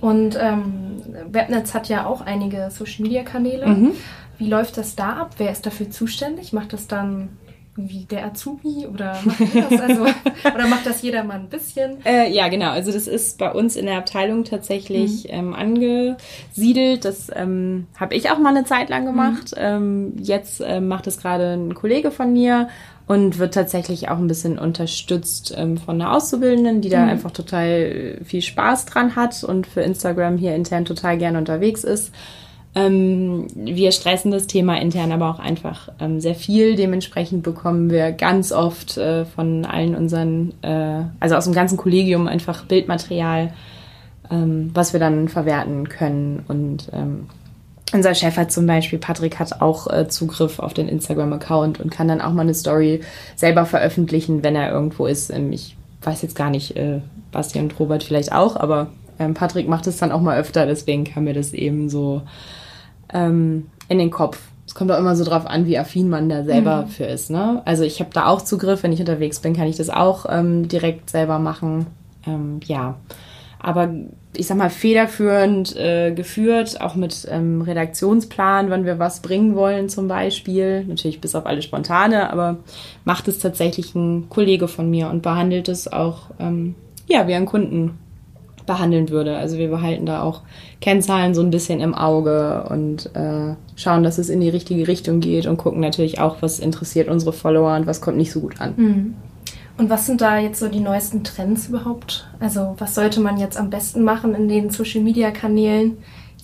Und 0.00 0.38
ähm, 0.40 1.02
Webnetz 1.30 1.74
hat 1.74 1.88
ja 1.88 2.06
auch 2.06 2.20
einige 2.20 2.70
Social-Media-Kanäle. 2.70 3.66
Mhm. 3.66 3.92
Wie 4.38 4.48
läuft 4.48 4.76
das 4.76 4.94
da 4.94 5.14
ab? 5.14 5.34
Wer 5.38 5.50
ist 5.50 5.64
dafür 5.64 5.90
zuständig? 5.90 6.52
Macht 6.52 6.74
das 6.74 6.86
dann 6.86 7.30
wie 7.76 8.04
der 8.04 8.26
Azubi 8.26 8.86
oder 8.86 9.18
macht 9.24 9.40
das 9.54 9.80
also 9.80 10.02
oder 10.54 10.66
macht 10.66 10.86
das 10.86 11.02
jeder 11.02 11.24
mal 11.24 11.34
ein 11.34 11.48
bisschen? 11.48 12.04
Äh, 12.04 12.32
ja, 12.32 12.48
genau. 12.48 12.70
Also 12.70 12.92
das 12.92 13.06
ist 13.06 13.38
bei 13.38 13.52
uns 13.52 13.76
in 13.76 13.86
der 13.86 13.98
Abteilung 13.98 14.44
tatsächlich 14.44 15.24
mhm. 15.24 15.30
ähm, 15.30 15.54
angesiedelt. 15.54 17.04
Das 17.04 17.30
ähm, 17.34 17.86
habe 17.98 18.14
ich 18.14 18.30
auch 18.30 18.38
mal 18.38 18.50
eine 18.50 18.64
Zeit 18.64 18.88
lang 18.88 19.04
gemacht. 19.04 19.52
Mhm. 19.52 19.62
Ähm, 19.62 20.12
jetzt 20.18 20.60
äh, 20.60 20.80
macht 20.80 21.06
es 21.06 21.18
gerade 21.18 21.52
ein 21.52 21.74
Kollege 21.74 22.10
von 22.10 22.32
mir 22.32 22.68
und 23.06 23.38
wird 23.38 23.54
tatsächlich 23.54 24.08
auch 24.08 24.18
ein 24.18 24.26
bisschen 24.26 24.58
unterstützt 24.58 25.54
ähm, 25.56 25.78
von 25.78 26.00
einer 26.00 26.12
Auszubildenden, 26.12 26.80
die 26.80 26.88
da 26.88 27.02
mhm. 27.02 27.10
einfach 27.10 27.30
total 27.30 28.18
viel 28.24 28.42
Spaß 28.42 28.86
dran 28.86 29.16
hat 29.16 29.44
und 29.44 29.66
für 29.66 29.82
Instagram 29.82 30.38
hier 30.38 30.54
intern 30.54 30.84
total 30.84 31.18
gerne 31.18 31.38
unterwegs 31.38 31.84
ist. 31.84 32.12
Ähm, 32.76 33.46
wir 33.54 33.90
stressen 33.90 34.30
das 34.30 34.46
Thema 34.46 34.78
intern 34.78 35.10
aber 35.10 35.30
auch 35.30 35.38
einfach 35.38 35.88
ähm, 35.98 36.20
sehr 36.20 36.34
viel. 36.34 36.76
Dementsprechend 36.76 37.42
bekommen 37.42 37.88
wir 37.88 38.12
ganz 38.12 38.52
oft 38.52 38.98
äh, 38.98 39.24
von 39.24 39.64
allen 39.64 39.94
unseren, 39.96 40.52
äh, 40.60 41.04
also 41.18 41.36
aus 41.36 41.44
dem 41.44 41.54
ganzen 41.54 41.78
Kollegium 41.78 42.28
einfach 42.28 42.66
Bildmaterial, 42.66 43.54
ähm, 44.30 44.70
was 44.74 44.92
wir 44.92 45.00
dann 45.00 45.30
verwerten 45.30 45.88
können. 45.88 46.44
Und 46.48 46.90
ähm, 46.92 47.28
unser 47.94 48.14
Chef 48.14 48.36
hat 48.36 48.52
zum 48.52 48.66
Beispiel, 48.66 48.98
Patrick 48.98 49.38
hat 49.38 49.62
auch 49.62 49.90
äh, 49.90 50.08
Zugriff 50.08 50.58
auf 50.58 50.74
den 50.74 50.88
Instagram-Account 50.88 51.80
und 51.80 51.90
kann 51.90 52.08
dann 52.08 52.20
auch 52.20 52.34
mal 52.34 52.42
eine 52.42 52.52
Story 52.52 53.00
selber 53.36 53.64
veröffentlichen, 53.64 54.42
wenn 54.42 54.54
er 54.54 54.70
irgendwo 54.70 55.06
ist. 55.06 55.30
Ähm, 55.30 55.50
ich 55.50 55.78
weiß 56.02 56.20
jetzt 56.20 56.36
gar 56.36 56.50
nicht, 56.50 56.76
äh, 56.76 57.00
Basti 57.32 57.58
und 57.58 57.78
Robert 57.80 58.04
vielleicht 58.04 58.32
auch, 58.32 58.54
aber 58.54 58.88
ähm, 59.18 59.32
Patrick 59.32 59.66
macht 59.66 59.86
es 59.86 59.96
dann 59.96 60.12
auch 60.12 60.20
mal 60.20 60.38
öfter, 60.38 60.66
deswegen 60.66 61.04
kam 61.04 61.24
mir 61.24 61.32
das 61.32 61.54
eben 61.54 61.88
so 61.88 62.20
ähm, 63.12 63.66
in 63.88 63.98
den 63.98 64.10
Kopf. 64.10 64.38
Es 64.66 64.74
kommt 64.74 64.90
auch 64.90 64.98
immer 64.98 65.14
so 65.14 65.24
drauf 65.24 65.46
an, 65.46 65.66
wie 65.66 65.78
affin 65.78 66.08
man 66.08 66.28
da 66.28 66.42
selber 66.44 66.82
mhm. 66.82 66.88
für 66.88 67.04
ist. 67.04 67.30
Ne? 67.30 67.62
Also 67.64 67.84
ich 67.84 68.00
habe 68.00 68.10
da 68.12 68.26
auch 68.26 68.42
Zugriff, 68.42 68.82
wenn 68.82 68.92
ich 68.92 69.00
unterwegs 69.00 69.38
bin, 69.38 69.54
kann 69.54 69.68
ich 69.68 69.76
das 69.76 69.90
auch 69.90 70.26
ähm, 70.28 70.68
direkt 70.68 71.10
selber 71.10 71.38
machen. 71.38 71.86
Ähm, 72.26 72.60
ja, 72.64 72.96
aber 73.60 73.90
ich 74.34 74.46
sag 74.46 74.58
mal 74.58 74.70
federführend 74.70 75.76
äh, 75.76 76.12
geführt, 76.12 76.80
auch 76.80 76.94
mit 76.94 77.26
ähm, 77.30 77.62
Redaktionsplan, 77.62 78.70
wann 78.70 78.84
wir 78.84 78.98
was 78.98 79.20
bringen 79.20 79.54
wollen 79.54 79.88
zum 79.88 80.08
Beispiel. 80.08 80.84
Natürlich 80.84 81.20
bis 81.20 81.34
auf 81.34 81.46
alle 81.46 81.62
spontane, 81.62 82.30
aber 82.30 82.58
macht 83.04 83.28
es 83.28 83.38
tatsächlich 83.38 83.94
ein 83.94 84.28
Kollege 84.28 84.68
von 84.68 84.90
mir 84.90 85.08
und 85.08 85.22
behandelt 85.22 85.68
es 85.68 85.90
auch 85.90 86.30
ähm, 86.38 86.74
ja 87.08 87.26
wie 87.28 87.34
ein 87.34 87.46
Kunden 87.46 87.98
behandeln 88.66 89.08
würde. 89.08 89.36
Also 89.36 89.58
wir 89.58 89.68
behalten 89.68 90.06
da 90.06 90.22
auch 90.22 90.42
Kennzahlen 90.80 91.34
so 91.34 91.40
ein 91.40 91.50
bisschen 91.50 91.80
im 91.80 91.94
Auge 91.94 92.66
und 92.68 93.14
äh, 93.14 93.54
schauen, 93.76 94.02
dass 94.02 94.18
es 94.18 94.28
in 94.28 94.40
die 94.40 94.48
richtige 94.48 94.88
Richtung 94.88 95.20
geht 95.20 95.46
und 95.46 95.56
gucken 95.56 95.80
natürlich 95.80 96.20
auch, 96.20 96.42
was 96.42 96.58
interessiert 96.58 97.08
unsere 97.08 97.32
Follower 97.32 97.76
und 97.76 97.86
was 97.86 98.00
kommt 98.00 98.16
nicht 98.16 98.32
so 98.32 98.40
gut 98.40 98.60
an. 98.60 98.74
Mhm. 98.76 99.14
Und 99.78 99.90
was 99.90 100.06
sind 100.06 100.20
da 100.20 100.38
jetzt 100.38 100.58
so 100.58 100.68
die 100.68 100.80
neuesten 100.80 101.22
Trends 101.22 101.68
überhaupt? 101.68 102.26
Also 102.40 102.74
was 102.78 102.94
sollte 102.94 103.20
man 103.20 103.38
jetzt 103.38 103.58
am 103.58 103.70
besten 103.70 104.04
machen 104.04 104.34
in 104.34 104.48
den 104.48 104.70
Social-Media-Kanälen? 104.70 105.98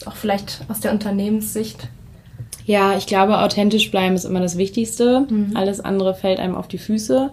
Auch 0.04 0.16
vielleicht 0.16 0.64
aus 0.68 0.80
der 0.80 0.92
Unternehmenssicht? 0.92 1.88
Ja, 2.64 2.96
ich 2.96 3.06
glaube, 3.06 3.38
authentisch 3.38 3.90
bleiben 3.90 4.14
ist 4.14 4.24
immer 4.24 4.40
das 4.40 4.58
Wichtigste. 4.58 5.26
Mhm. 5.28 5.52
Alles 5.54 5.80
andere 5.80 6.14
fällt 6.14 6.40
einem 6.40 6.54
auf 6.54 6.68
die 6.68 6.78
Füße. 6.78 7.30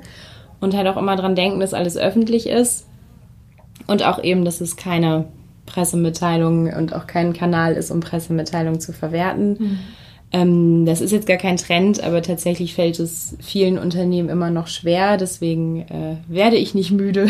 Und 0.62 0.76
halt 0.76 0.88
auch 0.88 0.98
immer 0.98 1.16
dran 1.16 1.36
denken, 1.36 1.60
dass 1.60 1.74
alles 1.74 1.98
öffentlich 1.98 2.48
ist. 2.48 2.86
Und 3.90 4.04
auch 4.04 4.24
eben, 4.24 4.46
dass 4.46 4.62
es 4.62 4.76
keine 4.76 5.26
Pressemitteilung 5.66 6.72
und 6.74 6.94
auch 6.94 7.08
kein 7.08 7.34
Kanal 7.34 7.74
ist, 7.74 7.92
um 7.92 8.00
Pressemitteilungen 8.00 8.80
zu 8.80 8.94
verwerten. 8.94 9.58
Mhm. 9.60 9.80
Ähm, 10.32 10.86
das 10.86 11.02
ist 11.02 11.12
jetzt 11.12 11.26
gar 11.26 11.38
kein 11.38 11.58
Trend, 11.58 12.04
aber 12.04 12.22
tatsächlich 12.22 12.76
fällt 12.76 13.00
es 13.00 13.36
vielen 13.42 13.80
Unternehmen 13.80 14.30
immer 14.30 14.52
noch 14.52 14.68
schwer. 14.68 15.18
Deswegen 15.18 15.82
äh, 15.82 16.18
werde 16.28 16.58
ich 16.58 16.76
nicht 16.76 16.92
müde, 16.92 17.30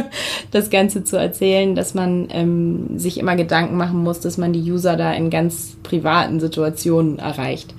das 0.50 0.68
Ganze 0.68 1.04
zu 1.04 1.16
erzählen, 1.16 1.74
dass 1.74 1.94
man 1.94 2.28
ähm, 2.30 2.98
sich 2.98 3.18
immer 3.18 3.36
Gedanken 3.36 3.76
machen 3.76 4.02
muss, 4.02 4.20
dass 4.20 4.36
man 4.36 4.52
die 4.52 4.70
User 4.70 4.96
da 4.96 5.12
in 5.12 5.30
ganz 5.30 5.76
privaten 5.82 6.38
Situationen 6.38 7.18
erreicht 7.18 7.74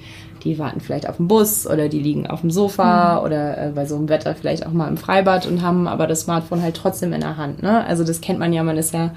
die 0.46 0.60
warten 0.60 0.80
vielleicht 0.80 1.10
auf 1.10 1.18
dem 1.18 1.28
Bus 1.28 1.68
oder 1.68 1.90
die 1.90 2.00
liegen 2.00 2.28
auf 2.28 2.42
dem 2.42 2.52
Sofa 2.52 3.20
mhm. 3.20 3.26
oder 3.26 3.58
äh, 3.58 3.72
bei 3.72 3.86
so 3.86 3.96
einem 3.96 4.08
Wetter 4.08 4.36
vielleicht 4.36 4.66
auch 4.66 4.72
mal 4.72 4.88
im 4.88 4.98
Freibad 4.98 5.48
und 5.48 5.62
haben 5.62 5.88
aber 5.88 6.08
das 6.08 6.22
Smartphone 6.22 6.62
halt 6.62 6.76
trotzdem 6.76 7.12
in 7.14 7.22
der 7.22 7.38
Hand. 7.38 7.64
Ne? 7.64 7.84
Also 7.86 8.04
das 8.04 8.22
kennt 8.22 8.40
man 8.40 8.54
ja, 8.54 8.64
man 8.64 8.78
ist 8.78 8.94
ja 8.94 9.12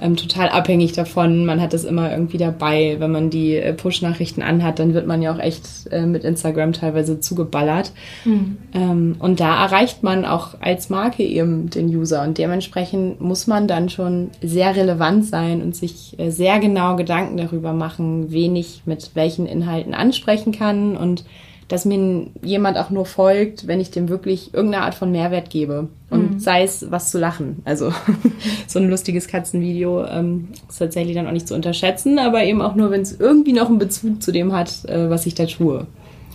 ähm, 0.00 0.16
total 0.16 0.48
abhängig 0.48 0.92
davon. 0.92 1.46
Man 1.46 1.60
hat 1.60 1.72
das 1.72 1.84
immer 1.84 2.10
irgendwie 2.10 2.38
dabei. 2.38 2.96
Wenn 2.98 3.12
man 3.12 3.30
die 3.30 3.54
äh, 3.54 3.72
Push-Nachrichten 3.72 4.42
anhat, 4.42 4.78
dann 4.78 4.92
wird 4.92 5.06
man 5.06 5.22
ja 5.22 5.32
auch 5.32 5.38
echt 5.38 5.66
äh, 5.92 6.04
mit 6.04 6.24
Instagram 6.24 6.72
teilweise 6.72 7.20
zugeballert. 7.20 7.92
Mhm. 8.24 8.56
Ähm, 8.74 9.16
und 9.20 9.38
da 9.38 9.64
erreicht 9.64 10.02
man 10.02 10.24
auch 10.24 10.56
als 10.60 10.90
Marke 10.90 11.22
eben 11.22 11.70
den 11.70 11.86
User. 11.86 12.22
Und 12.22 12.38
dementsprechend 12.38 13.20
muss 13.20 13.46
man 13.46 13.68
dann 13.68 13.88
schon 13.88 14.30
sehr 14.42 14.74
relevant 14.74 15.26
sein 15.26 15.62
und 15.62 15.76
sich 15.76 16.18
äh, 16.18 16.30
sehr 16.30 16.58
genau 16.58 16.96
Gedanken 16.96 17.36
darüber 17.36 17.72
machen, 17.72 18.32
wen 18.32 18.56
ich 18.56 18.82
mit 18.86 19.12
welchen 19.14 19.46
Inhalten 19.46 19.94
ansprechen 19.94 20.52
kann 20.52 20.63
und 20.96 21.24
dass 21.68 21.84
mir 21.84 22.26
jemand 22.42 22.76
auch 22.76 22.90
nur 22.90 23.06
folgt, 23.06 23.66
wenn 23.66 23.80
ich 23.80 23.90
dem 23.90 24.08
wirklich 24.08 24.52
irgendeine 24.52 24.84
Art 24.84 24.94
von 24.94 25.10
Mehrwert 25.10 25.48
gebe. 25.50 25.88
Und 26.10 26.34
mhm. 26.34 26.38
sei 26.38 26.62
es 26.62 26.90
was 26.90 27.10
zu 27.10 27.18
lachen. 27.18 27.62
Also 27.64 27.92
so 28.66 28.78
ein 28.78 28.90
lustiges 28.90 29.28
Katzenvideo 29.28 30.04
ähm, 30.04 30.48
ist 30.68 30.78
tatsächlich 30.78 31.16
dann 31.16 31.26
auch 31.26 31.32
nicht 31.32 31.48
zu 31.48 31.54
unterschätzen, 31.54 32.18
aber 32.18 32.44
eben 32.44 32.60
auch 32.60 32.74
nur, 32.74 32.90
wenn 32.90 33.00
es 33.00 33.18
irgendwie 33.18 33.52
noch 33.52 33.68
einen 33.68 33.78
Bezug 33.78 34.22
zu 34.22 34.30
dem 34.30 34.52
hat, 34.52 34.84
äh, 34.84 35.08
was 35.08 35.26
ich 35.26 35.34
da 35.34 35.46
tue. 35.46 35.86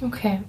Okay. 0.03 0.39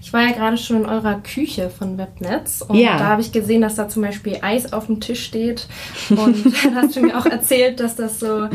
Ich 0.00 0.12
war 0.12 0.22
ja 0.22 0.32
gerade 0.32 0.56
schon 0.56 0.76
in 0.76 0.86
eurer 0.86 1.16
Küche 1.16 1.70
von 1.70 1.98
Webnetz 1.98 2.64
und 2.66 2.76
ja. 2.76 2.96
da 2.96 3.06
habe 3.08 3.20
ich 3.20 3.32
gesehen, 3.32 3.60
dass 3.60 3.74
da 3.74 3.88
zum 3.88 4.02
Beispiel 4.02 4.38
Eis 4.40 4.72
auf 4.72 4.86
dem 4.86 5.00
Tisch 5.00 5.24
steht. 5.24 5.66
Und 6.10 6.46
dann 6.64 6.76
hast 6.76 6.96
du 6.96 7.00
mir 7.00 7.18
auch 7.18 7.26
erzählt, 7.26 7.80
dass 7.80 7.96
das 7.96 8.20
so 8.20 8.48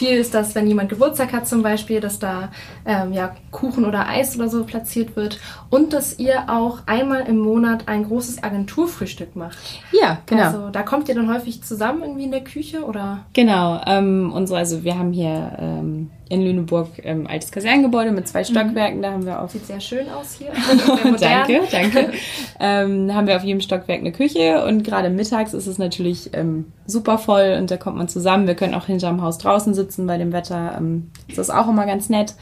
viel 0.00 0.16
ist, 0.16 0.32
dass 0.32 0.54
wenn 0.54 0.66
jemand 0.66 0.88
Geburtstag 0.88 1.34
hat 1.34 1.46
zum 1.46 1.62
Beispiel, 1.62 2.00
dass 2.00 2.18
da 2.18 2.50
ähm, 2.86 3.12
ja, 3.12 3.36
Kuchen 3.50 3.84
oder 3.84 4.08
Eis 4.08 4.34
oder 4.34 4.48
so 4.48 4.64
platziert 4.64 5.14
wird 5.14 5.38
und 5.68 5.92
dass 5.92 6.18
ihr 6.18 6.48
auch 6.48 6.78
einmal 6.86 7.28
im 7.28 7.38
Monat 7.38 7.86
ein 7.86 8.04
großes 8.04 8.42
Agenturfrühstück 8.42 9.36
macht. 9.36 9.58
Ja, 9.92 10.18
genau. 10.24 10.44
Also 10.44 10.70
da 10.70 10.82
kommt 10.82 11.10
ihr 11.10 11.14
dann 11.14 11.32
häufig 11.32 11.62
zusammen 11.62 12.00
irgendwie 12.00 12.24
in 12.24 12.30
der 12.30 12.44
Küche 12.44 12.84
oder? 12.84 13.26
Genau. 13.34 13.78
Ähm, 13.86 14.32
unsere, 14.34 14.60
also 14.60 14.84
wir 14.84 14.98
haben 14.98 15.12
hier 15.12 15.52
ähm, 15.60 16.10
in 16.30 16.42
Lüneburg 16.42 16.88
ähm, 17.02 17.26
altes 17.26 17.50
Kasernengebäude 17.50 18.12
mit 18.12 18.26
zwei 18.28 18.40
mhm. 18.40 18.44
Stockwerken. 18.44 18.98
Mhm. 18.98 19.02
Da 19.02 19.10
haben 19.10 19.26
wir 19.26 19.42
auch. 19.42 19.48
Sieht 19.48 19.66
sehr 19.66 19.80
schön 19.80 20.08
aus 20.08 20.38
hier. 20.38 20.52
danke, 21.20 21.60
danke. 21.70 22.12
ähm, 22.60 23.08
da 23.08 23.14
haben 23.14 23.26
wir 23.26 23.36
auf 23.36 23.42
jedem 23.42 23.60
Stockwerk 23.60 23.98
eine 23.98 24.12
Küche 24.12 24.64
und 24.64 24.84
gerade 24.84 25.10
mittags 25.10 25.52
ist 25.52 25.66
es 25.66 25.76
natürlich 25.76 26.30
ähm, 26.32 26.72
super 26.86 27.18
voll 27.18 27.56
und 27.58 27.70
da 27.70 27.76
kommt 27.76 27.96
man 27.96 28.08
zusammen. 28.08 28.46
Wir 28.46 28.54
können 28.54 28.74
auch 28.74 28.86
hinterm 28.86 29.22
Haus 29.22 29.38
draußen 29.38 29.74
sitzen 29.74 29.89
bei 29.98 30.18
dem 30.18 30.32
Wetter. 30.32 30.76
Ähm, 30.78 31.10
das 31.28 31.48
ist 31.48 31.50
auch 31.50 31.68
immer 31.68 31.86
ganz 31.86 32.08
nett. 32.08 32.34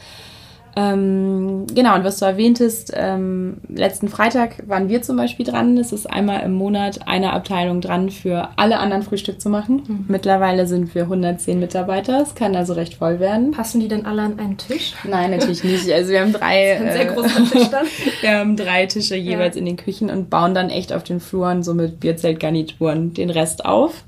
Ähm, 0.79 1.67
genau, 1.75 1.97
und 1.97 2.05
was 2.05 2.19
du 2.19 2.25
erwähntest, 2.25 2.93
ähm, 2.95 3.57
letzten 3.69 4.09
Freitag 4.09 4.69
waren 4.69 4.89
wir 4.89 5.03
zum 5.03 5.17
Beispiel 5.17 5.45
dran. 5.45 5.77
Es 5.77 5.91
ist 5.91 6.09
einmal 6.09 6.43
im 6.45 6.53
Monat 6.53 7.01
eine 7.09 7.33
Abteilung 7.33 7.81
dran, 7.81 8.11
für 8.11 8.51
alle 8.55 8.79
anderen 8.79 9.03
Frühstück 9.03 9.41
zu 9.41 9.49
machen. 9.49 9.83
Mhm. 9.89 10.05
Mittlerweile 10.07 10.69
sind 10.69 10.95
wir 10.95 11.03
110 11.03 11.59
Mitarbeiter. 11.59 12.21
Es 12.21 12.37
kann 12.37 12.55
also 12.55 12.75
recht 12.75 12.95
voll 12.95 13.19
werden. 13.19 13.51
Passen 13.51 13.81
die 13.81 13.89
denn 13.89 14.07
alle 14.07 14.23
an 14.23 14.39
einen 14.39 14.57
Tisch? 14.57 14.95
Nein, 15.03 15.33
natürlich 15.33 15.65
nicht. 15.65 15.89
Also 15.99 16.13
wir 16.13 16.21
haben 16.21 16.33
drei. 16.33 16.77
ein 16.77 16.93
sehr 16.93 17.11
äh, 17.11 17.15
großer 17.15 17.45
Tisch 17.51 17.69
dann. 17.71 17.87
wir 18.21 18.39
haben 18.39 18.57
drei 18.57 18.87
Tische 18.87 19.17
jeweils 19.17 19.57
ja. 19.57 19.61
in 19.61 19.67
den 19.67 19.77
Küchen 19.77 20.11
und 20.11 20.31
bauen 20.31 20.55
dann 20.55 20.71
echt 20.71 20.93
auf 20.93 21.03
den 21.03 21.19
Fluren 21.19 21.65
so 21.65 21.75
mit 21.75 21.99
Bierzeltgarnituren 21.99 23.15
den 23.15 23.31
Rest 23.31 23.65
auf 23.65 24.05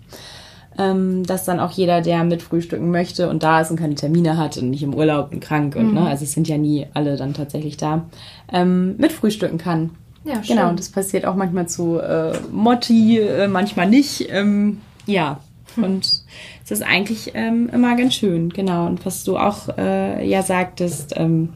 ähm, 0.79 1.25
dass 1.25 1.45
dann 1.45 1.61
auch 1.61 1.73
jeder, 1.73 2.01
der 2.01 2.25
mit 2.25 2.43
frühstücken 2.43 2.91
möchte 2.91 3.29
und 3.29 3.43
da 3.43 3.61
ist 3.61 3.71
und 3.71 3.77
keine 3.77 3.95
Termine 3.95 4.37
hat 4.37 4.57
und 4.57 4.71
nicht 4.71 4.83
im 4.83 4.95
Urlaub 4.95 5.33
und 5.33 5.41
krank 5.41 5.77
und 5.77 5.87
ne, 5.95 6.01
mhm. 6.01 6.05
ne, 6.05 6.11
also 6.11 6.25
es 6.25 6.33
sind 6.33 6.49
ja 6.49 6.59
nie 6.59 6.87
alle 6.95 7.17
dann 7.17 7.35
tatsächlich 7.35 7.77
da, 7.77 8.05
ähm, 8.53 8.97
mit 8.97 9.13
frühstücken 9.13 9.59
kann. 9.59 9.91
Ja, 10.25 10.43
schön. 10.43 10.57
Genau, 10.57 10.69
und 10.69 10.79
das 10.79 10.91
passiert 10.91 11.25
auch 11.25 11.35
manchmal 11.35 11.69
zu 11.69 11.99
äh, 11.99 12.33
Motti, 12.53 13.19
äh, 13.19 13.49
manchmal 13.49 13.89
nicht. 13.89 14.29
Ähm, 14.31 14.81
ja, 15.07 15.41
hm. 15.75 15.85
und 15.85 16.23
es 16.65 16.71
ist 16.71 16.83
eigentlich 16.83 17.33
ähm, 17.35 17.71
immer 17.73 17.97
ganz 17.97 18.15
schön, 18.15 18.51
genau. 18.51 18.87
Und 18.87 19.05
was 19.07 19.25
du 19.25 19.39
auch 19.39 19.77
äh, 19.79 20.27
ja 20.29 20.43
sagtest, 20.43 21.15
ähm, 21.17 21.51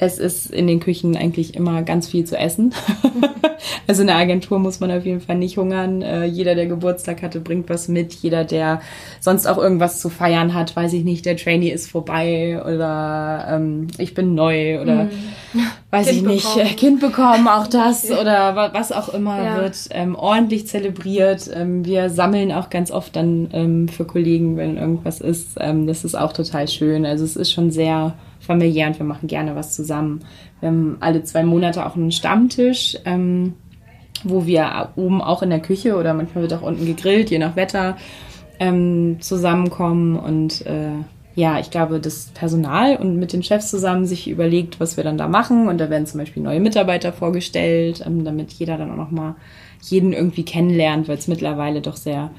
es 0.00 0.18
ist 0.18 0.46
in 0.50 0.66
den 0.66 0.80
Küchen 0.80 1.14
eigentlich 1.14 1.54
immer 1.54 1.82
ganz 1.82 2.08
viel 2.08 2.24
zu 2.24 2.36
essen. 2.36 2.72
also 3.86 4.00
in 4.00 4.06
der 4.06 4.16
Agentur 4.16 4.58
muss 4.58 4.80
man 4.80 4.90
auf 4.90 5.04
jeden 5.04 5.20
Fall 5.20 5.36
nicht 5.36 5.58
hungern. 5.58 6.00
Äh, 6.00 6.24
jeder, 6.24 6.54
der 6.54 6.66
Geburtstag 6.66 7.20
hatte, 7.20 7.38
bringt 7.38 7.68
was 7.68 7.86
mit. 7.86 8.14
Jeder, 8.14 8.44
der 8.44 8.80
sonst 9.20 9.46
auch 9.46 9.58
irgendwas 9.58 10.00
zu 10.00 10.08
feiern 10.08 10.54
hat, 10.54 10.74
weiß 10.74 10.94
ich 10.94 11.04
nicht, 11.04 11.26
der 11.26 11.36
Trainee 11.36 11.68
ist 11.68 11.90
vorbei 11.90 12.62
oder 12.62 13.46
ähm, 13.50 13.88
ich 13.98 14.14
bin 14.14 14.34
neu 14.34 14.80
oder 14.80 15.04
mm. 15.04 15.10
weiß 15.90 16.06
kind 16.06 16.16
ich 16.16 16.26
nicht, 16.26 16.54
bekommen. 16.54 16.76
Kind 16.76 17.00
bekommen, 17.00 17.48
auch 17.48 17.66
das 17.70 18.10
oder 18.10 18.70
was 18.72 18.92
auch 18.92 19.10
immer 19.10 19.44
ja. 19.44 19.56
wird 19.56 19.76
ähm, 19.90 20.14
ordentlich 20.14 20.66
zelebriert. 20.66 21.50
Ähm, 21.54 21.84
wir 21.84 22.08
sammeln 22.08 22.52
auch 22.52 22.70
ganz 22.70 22.90
oft 22.90 23.16
dann 23.16 23.50
ähm, 23.52 23.88
für 23.88 24.06
Kollegen, 24.06 24.56
wenn 24.56 24.78
irgendwas 24.78 25.20
ist. 25.20 25.58
Ähm, 25.60 25.86
das 25.86 26.04
ist 26.04 26.14
auch 26.14 26.32
total 26.32 26.68
schön. 26.68 27.04
Also 27.04 27.22
es 27.24 27.36
ist 27.36 27.52
schon 27.52 27.70
sehr 27.70 28.14
familiär 28.40 28.88
und 28.88 28.98
wir 28.98 29.06
machen 29.06 29.28
gerne 29.28 29.54
was 29.54 29.74
zusammen. 29.74 30.20
Wir 30.60 30.70
haben 30.70 30.96
alle 31.00 31.22
zwei 31.22 31.44
Monate 31.44 31.86
auch 31.86 31.96
einen 31.96 32.12
Stammtisch, 32.12 32.96
ähm, 33.04 33.54
wo 34.24 34.46
wir 34.46 34.90
oben 34.96 35.22
auch 35.22 35.42
in 35.42 35.50
der 35.50 35.60
Küche 35.60 35.96
oder 35.96 36.14
manchmal 36.14 36.42
wird 36.42 36.54
auch 36.54 36.62
unten 36.62 36.86
gegrillt, 36.86 37.30
je 37.30 37.38
nach 37.38 37.56
Wetter, 37.56 37.96
ähm, 38.58 39.18
zusammenkommen 39.20 40.16
und 40.16 40.66
äh, 40.66 40.90
ja, 41.34 41.60
ich 41.60 41.70
glaube, 41.70 42.00
das 42.00 42.26
Personal 42.34 42.96
und 42.96 43.16
mit 43.16 43.32
den 43.32 43.42
Chefs 43.42 43.70
zusammen 43.70 44.04
sich 44.04 44.28
überlegt, 44.28 44.80
was 44.80 44.96
wir 44.96 45.04
dann 45.04 45.16
da 45.16 45.28
machen. 45.28 45.68
Und 45.68 45.78
da 45.78 45.88
werden 45.88 46.06
zum 46.06 46.18
Beispiel 46.18 46.42
neue 46.42 46.60
Mitarbeiter 46.60 47.12
vorgestellt, 47.12 48.02
ähm, 48.04 48.24
damit 48.24 48.52
jeder 48.52 48.76
dann 48.76 48.90
auch 48.90 48.96
nochmal 48.96 49.36
jeden 49.80 50.12
irgendwie 50.12 50.44
kennenlernt, 50.44 51.08
weil 51.08 51.16
es 51.16 51.28
mittlerweile 51.28 51.80
doch 51.80 51.96
sehr 51.96 52.32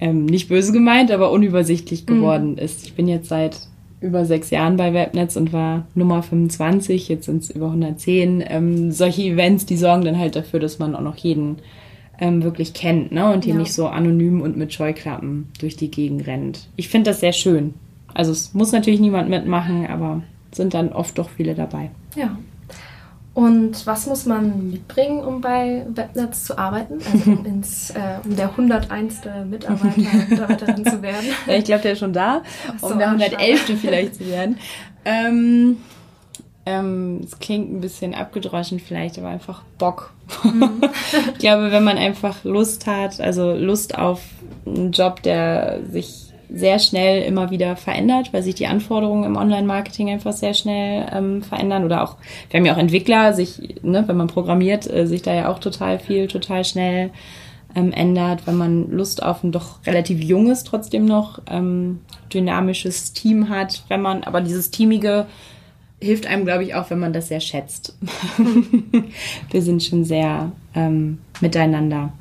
ähm, 0.00 0.26
nicht 0.26 0.48
böse 0.48 0.72
gemeint, 0.72 1.12
aber 1.12 1.30
unübersichtlich 1.30 2.02
mhm. 2.02 2.06
geworden 2.06 2.50
mhm. 2.52 2.58
ist. 2.58 2.84
Ich 2.84 2.94
bin 2.94 3.08
jetzt 3.08 3.28
seit 3.28 3.68
über 4.04 4.24
sechs 4.26 4.50
Jahren 4.50 4.76
bei 4.76 4.92
Webnetz 4.92 5.34
und 5.36 5.52
war 5.52 5.86
Nummer 5.94 6.22
25, 6.22 7.08
jetzt 7.08 7.24
sind 7.24 7.42
es 7.42 7.50
über 7.50 7.66
110. 7.66 8.44
Ähm, 8.46 8.92
solche 8.92 9.22
Events, 9.22 9.66
die 9.66 9.76
sorgen 9.76 10.04
dann 10.04 10.18
halt 10.18 10.36
dafür, 10.36 10.60
dass 10.60 10.78
man 10.78 10.94
auch 10.94 11.00
noch 11.00 11.16
jeden 11.16 11.56
ähm, 12.20 12.42
wirklich 12.42 12.74
kennt 12.74 13.12
ne? 13.12 13.32
und 13.32 13.44
hier 13.44 13.54
ja. 13.54 13.60
nicht 13.60 13.72
so 13.72 13.88
anonym 13.88 14.42
und 14.42 14.56
mit 14.56 14.72
Scheuklappen 14.72 15.48
durch 15.58 15.76
die 15.76 15.90
Gegend 15.90 16.26
rennt. 16.26 16.68
Ich 16.76 16.88
finde 16.88 17.10
das 17.10 17.20
sehr 17.20 17.32
schön. 17.32 17.74
Also 18.12 18.30
es 18.30 18.54
muss 18.54 18.72
natürlich 18.72 19.00
niemand 19.00 19.28
mitmachen, 19.28 19.86
aber 19.86 20.22
sind 20.52 20.74
dann 20.74 20.92
oft 20.92 21.18
doch 21.18 21.30
viele 21.30 21.54
dabei. 21.54 21.90
Ja, 22.14 22.38
und 23.34 23.84
was 23.84 24.06
muss 24.06 24.26
man 24.26 24.70
mitbringen, 24.70 25.24
um 25.24 25.40
bei 25.40 25.84
Webnetz 25.88 26.44
zu 26.44 26.56
arbeiten? 26.56 26.98
Also 27.12 27.32
um, 27.32 27.44
ins, 27.44 27.90
äh, 27.90 28.20
um 28.24 28.36
der 28.36 28.50
101. 28.50 29.22
Mitarbeiter, 29.46 29.92
Mitarbeiterin 30.28 30.84
zu 30.84 31.02
werden? 31.02 31.26
Ich 31.48 31.64
glaube, 31.64 31.82
der 31.82 31.92
ist 31.92 31.98
schon 31.98 32.12
da, 32.12 32.42
so, 32.80 32.88
um 32.88 32.98
der 32.98 33.08
111. 33.08 33.78
vielleicht 33.80 34.16
zu 34.16 34.26
werden. 34.28 34.58
Ähm, 35.04 35.78
ähm, 36.64 37.20
es 37.24 37.38
klingt 37.40 37.72
ein 37.72 37.80
bisschen 37.80 38.14
abgedroschen 38.14 38.78
vielleicht, 38.78 39.18
aber 39.18 39.28
einfach 39.28 39.62
Bock. 39.78 40.12
Mhm. 40.44 40.80
ich 41.32 41.38
glaube, 41.38 41.72
wenn 41.72 41.84
man 41.84 41.98
einfach 41.98 42.44
Lust 42.44 42.86
hat, 42.86 43.20
also 43.20 43.52
Lust 43.52 43.98
auf 43.98 44.22
einen 44.64 44.92
Job, 44.92 45.22
der 45.24 45.80
sich 45.90 46.32
sehr 46.54 46.78
schnell 46.78 47.22
immer 47.22 47.50
wieder 47.50 47.76
verändert, 47.76 48.32
weil 48.32 48.42
sich 48.42 48.54
die 48.54 48.66
Anforderungen 48.66 49.24
im 49.24 49.36
Online-Marketing 49.36 50.10
einfach 50.10 50.32
sehr 50.32 50.54
schnell 50.54 51.06
ähm, 51.12 51.42
verändern. 51.42 51.84
Oder 51.84 52.02
auch, 52.02 52.16
wir 52.48 52.58
haben 52.58 52.66
ja 52.66 52.74
auch 52.74 52.78
Entwickler, 52.78 53.32
sich, 53.32 53.76
ne, 53.82 54.04
wenn 54.06 54.16
man 54.16 54.28
programmiert, 54.28 54.90
äh, 54.90 55.06
sich 55.06 55.22
da 55.22 55.34
ja 55.34 55.48
auch 55.48 55.58
total 55.58 55.98
viel, 55.98 56.28
total 56.28 56.64
schnell 56.64 57.10
ähm, 57.74 57.92
ändert, 57.92 58.46
wenn 58.46 58.56
man 58.56 58.90
Lust 58.90 59.22
auf 59.22 59.42
ein 59.42 59.52
doch 59.52 59.84
relativ 59.86 60.22
junges, 60.22 60.64
trotzdem 60.64 61.04
noch 61.06 61.40
ähm, 61.50 62.00
dynamisches 62.32 63.12
Team 63.12 63.48
hat, 63.48 63.82
wenn 63.88 64.00
man 64.00 64.22
aber 64.22 64.40
dieses 64.40 64.70
Teamige 64.70 65.26
hilft 66.00 66.26
einem, 66.26 66.44
glaube 66.44 66.64
ich, 66.64 66.74
auch, 66.74 66.90
wenn 66.90 66.98
man 66.98 67.12
das 67.12 67.28
sehr 67.28 67.40
schätzt. 67.40 67.96
wir 69.50 69.62
sind 69.62 69.82
schon 69.82 70.04
sehr 70.04 70.52
ähm, 70.74 71.18
miteinander. 71.40 72.12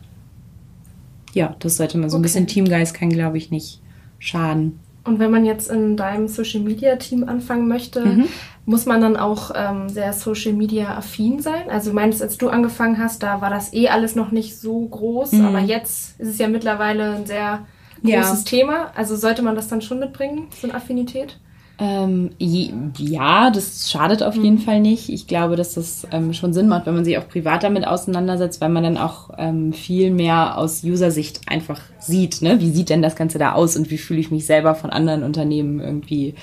Ja, 1.33 1.55
das 1.59 1.77
sollte 1.77 1.97
man 1.97 2.09
so 2.09 2.15
okay. 2.15 2.21
ein 2.21 2.23
bisschen 2.23 2.47
Teamgeist 2.47 2.93
kann, 2.93 3.09
glaube 3.09 3.37
ich, 3.37 3.51
nicht 3.51 3.82
schaden. 4.23 4.79
Und 5.03 5.19
wenn 5.19 5.31
man 5.31 5.45
jetzt 5.45 5.69
in 5.69 5.97
deinem 5.97 6.29
Social 6.29 6.61
Media 6.61 6.95
Team 6.95 7.27
anfangen 7.27 7.67
möchte, 7.67 8.05
mhm. 8.05 8.29
muss 8.65 8.85
man 8.85 9.01
dann 9.01 9.17
auch 9.17 9.51
ähm, 9.53 9.89
sehr 9.89 10.13
Social 10.13 10.53
Media 10.53 10.97
affin 10.97 11.41
sein? 11.41 11.69
Also 11.69 11.89
du 11.89 11.95
meinst, 11.95 12.21
als 12.21 12.37
du 12.37 12.47
angefangen 12.47 12.97
hast, 12.97 13.21
da 13.21 13.41
war 13.41 13.49
das 13.49 13.73
eh 13.73 13.89
alles 13.89 14.15
noch 14.15 14.31
nicht 14.31 14.57
so 14.57 14.79
groß, 14.79 15.33
mhm. 15.33 15.45
aber 15.45 15.59
jetzt 15.59 16.19
ist 16.19 16.29
es 16.29 16.37
ja 16.37 16.47
mittlerweile 16.47 17.15
ein 17.15 17.25
sehr 17.25 17.65
großes 18.01 18.43
ja. 18.45 18.45
Thema. 18.45 18.91
Also 18.95 19.17
sollte 19.17 19.41
man 19.41 19.55
das 19.55 19.67
dann 19.67 19.81
schon 19.81 19.99
mitbringen, 19.99 20.47
so 20.57 20.67
eine 20.67 20.75
Affinität? 20.75 21.37
Ähm, 21.79 22.29
ja, 22.39 23.49
das 23.49 23.89
schadet 23.89 24.21
auf 24.21 24.35
jeden 24.35 24.57
mhm. 24.57 24.61
Fall 24.61 24.79
nicht. 24.79 25.09
Ich 25.09 25.25
glaube, 25.25 25.55
dass 25.55 25.73
das 25.73 26.07
ähm, 26.11 26.33
schon 26.33 26.53
Sinn 26.53 26.67
macht, 26.67 26.85
wenn 26.85 26.93
man 26.93 27.03
sich 27.03 27.17
auch 27.17 27.27
privat 27.27 27.63
damit 27.63 27.87
auseinandersetzt, 27.87 28.61
weil 28.61 28.69
man 28.69 28.83
dann 28.83 28.97
auch 28.97 29.31
ähm, 29.37 29.73
viel 29.73 30.11
mehr 30.11 30.57
aus 30.57 30.83
User-Sicht 30.83 31.41
einfach 31.47 31.81
sieht, 31.99 32.41
ne? 32.41 32.61
wie 32.61 32.69
sieht 32.69 32.89
denn 32.89 33.01
das 33.01 33.15
Ganze 33.15 33.39
da 33.39 33.53
aus 33.53 33.75
und 33.75 33.89
wie 33.89 33.97
fühle 33.97 34.19
ich 34.19 34.29
mich 34.29 34.45
selber 34.45 34.75
von 34.75 34.91
anderen 34.91 35.23
Unternehmen 35.23 35.79
irgendwie 35.79 36.35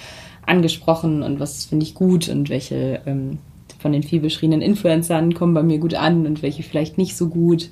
angesprochen 0.47 1.23
und 1.23 1.39
was 1.39 1.67
finde 1.67 1.85
ich 1.85 1.95
gut 1.95 2.29
und 2.29 2.49
welche 2.49 3.01
ähm, 3.07 3.39
von 3.79 3.93
den 3.93 4.03
viel 4.03 4.21
beschriebenen 4.21 4.63
Influencern 4.63 5.35
kommen 5.35 5.55
bei 5.55 5.63
mir 5.63 5.79
gut 5.79 5.95
an 5.95 6.27
und 6.27 6.43
welche 6.43 6.65
vielleicht 6.65 6.99
nicht 6.99 7.17
so 7.17 7.29
gut. 7.29 7.71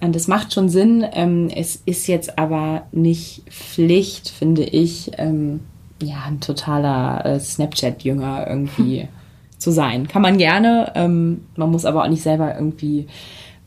Und 0.00 0.14
das 0.14 0.28
macht 0.28 0.52
schon 0.52 0.68
Sinn. 0.68 1.06
Ähm, 1.12 1.48
es 1.54 1.76
ist 1.86 2.08
jetzt 2.08 2.38
aber 2.38 2.86
nicht 2.92 3.42
Pflicht, 3.48 4.28
finde 4.28 4.64
ich 4.64 5.12
ähm, 5.18 5.60
ja, 6.02 6.24
ein 6.26 6.40
totaler 6.40 7.24
äh, 7.24 7.40
Snapchat-Jünger 7.40 8.46
irgendwie 8.48 9.08
zu 9.58 9.70
sein. 9.70 10.08
Kann 10.08 10.22
man 10.22 10.38
gerne, 10.38 10.92
ähm, 10.94 11.44
man 11.56 11.70
muss 11.70 11.84
aber 11.84 12.04
auch 12.04 12.08
nicht 12.08 12.22
selber 12.22 12.54
irgendwie 12.54 13.06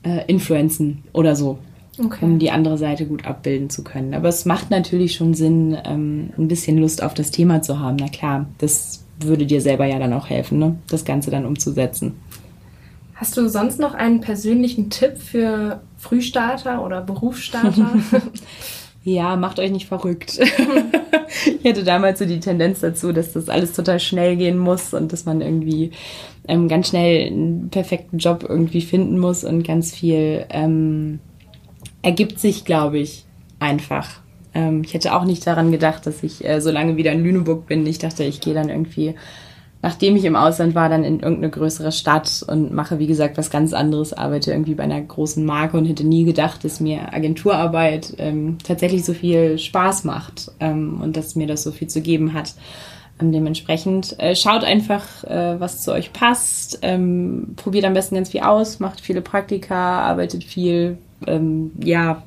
äh, 0.04 0.26
influenzen 0.28 1.04
oder 1.14 1.36
so, 1.36 1.60
okay. 1.98 2.24
um 2.24 2.40
die 2.40 2.52
andere 2.52 2.78
Seite 2.78 3.06
gut 3.06 3.26
abbilden 3.26 3.70
zu 3.70 3.84
können. 3.84 4.14
Aber 4.14 4.30
es 4.30 4.46
macht 4.46 4.70
natürlich 4.70 5.16
schon 5.16 5.34
Sinn, 5.34 5.78
ähm, 5.86 6.32
ein 6.38 6.48
bisschen 6.48 6.78
Lust 6.78 7.02
auf 7.04 7.14
das 7.14 7.32
Thema 7.32 7.62
zu 7.62 7.80
haben. 7.80 7.98
Na 8.00 8.08
klar, 8.08 8.46
das 8.60 9.04
würde 9.20 9.46
dir 9.46 9.62
selber 9.62 9.86
ja 9.86 10.00
dann 10.00 10.14
auch 10.14 10.30
helfen, 10.30 10.60
ne? 10.60 10.76
das 10.90 11.06
Ganze 11.06 11.32
dann 11.32 11.46
umzusetzen. 11.46 12.16
Hast 13.16 13.36
du 13.36 13.50
sonst 13.50 13.80
noch 13.80 13.96
einen 13.96 14.22
persönlichen 14.22 14.90
Tipp 14.90 15.18
für 15.18 15.82
Frühstarter 15.98 16.86
oder 16.86 17.02
Berufsstarter? 17.02 17.92
ja, 19.14 19.36
macht 19.36 19.60
euch 19.60 19.72
nicht 19.72 19.88
verrückt. 19.88 20.40
ich 21.62 21.70
hatte 21.70 21.84
damals 21.84 22.20
so 22.20 22.26
die 22.26 22.40
Tendenz 22.40 22.80
dazu, 22.80 23.12
dass 23.12 23.34
das 23.34 23.50
alles 23.50 23.74
total 23.74 24.00
schnell 24.00 24.36
gehen 24.36 24.58
muss 24.58 24.94
und 24.94 25.14
dass 25.14 25.26
man 25.26 25.42
irgendwie 25.42 25.92
ähm, 26.48 26.68
ganz 26.68 26.90
schnell 26.90 27.28
einen 27.28 27.70
perfekten 27.70 28.18
Job 28.18 28.46
irgendwie 28.48 28.82
finden 28.82 29.20
muss 29.20 29.44
und 29.44 29.64
ganz 29.64 29.94
viel 29.94 30.46
ähm, 30.50 31.20
ergibt 32.02 32.40
sich, 32.40 32.66
glaube 32.66 33.00
ich, 33.00 33.26
einfach. 33.60 34.22
Ähm, 34.54 34.84
ich 34.84 34.94
hätte 34.94 35.16
auch 35.16 35.26
nicht 35.26 35.46
daran 35.46 35.72
gedacht, 35.72 36.06
dass 36.06 36.24
ich 36.24 36.44
äh, 36.46 36.62
so 36.62 36.72
lange 36.72 36.98
wieder 36.98 37.12
in 37.12 37.24
Lüneburg 37.24 37.68
bin. 37.68 37.86
Ich 37.86 38.00
dachte, 38.00 38.24
ich 38.24 38.42
gehe 38.42 38.54
dann 38.54 38.70
irgendwie 38.70 39.16
nachdem 39.82 40.16
ich 40.16 40.26
im 40.26 40.36
Ausland 40.36 40.76
war, 40.76 40.90
dann 40.90 41.04
in 41.04 41.20
irgendeine 41.20 41.50
größere 41.50 41.92
Stadt 41.92 42.44
und 42.48 42.74
mache, 42.74 43.00
wie 43.00 43.08
gesagt, 43.08 43.38
was 43.38 43.50
ganz 43.50 43.74
anderes, 43.74 44.14
arbeite 44.14 44.52
irgendwie 44.52 44.76
bei 44.76 44.84
einer 44.84 45.00
großen 45.00 45.46
Marke 45.46 45.78
und 45.78 45.86
hätte 45.86 46.06
nie 46.06 46.26
gedacht, 46.26 46.64
dass 46.66 46.80
mir 46.80 47.14
Agenturarbeit 47.14 48.16
ähm, 48.18 48.58
tatsächlich 48.64 49.06
so 49.06 49.14
viel 49.14 49.58
Spaß 49.58 50.04
macht 50.04 50.52
ähm, 50.60 51.00
und 51.02 51.16
dass 51.16 51.36
mir 51.36 51.48
das 51.48 51.64
so 51.64 51.72
viel 51.72 51.88
zu 51.88 52.02
geben 52.02 52.34
hat. 52.34 52.56
Ähm, 53.22 53.32
dementsprechend 53.32 54.20
äh, 54.20 54.36
schaut 54.36 54.66
einfach, 54.66 55.24
äh, 55.24 55.60
was 55.60 55.82
zu 55.82 55.94
euch 55.94 56.12
passt, 56.12 56.80
ähm, 56.82 57.54
probiert 57.56 57.86
am 57.86 57.94
besten 57.94 58.16
ganz 58.16 58.30
viel 58.30 58.42
aus, 58.42 58.80
macht 58.80 59.00
viele 59.00 59.22
Praktika, 59.22 60.02
arbeitet 60.02 60.44
viel, 60.44 60.98
ähm, 61.26 61.72
ja, 61.82 62.24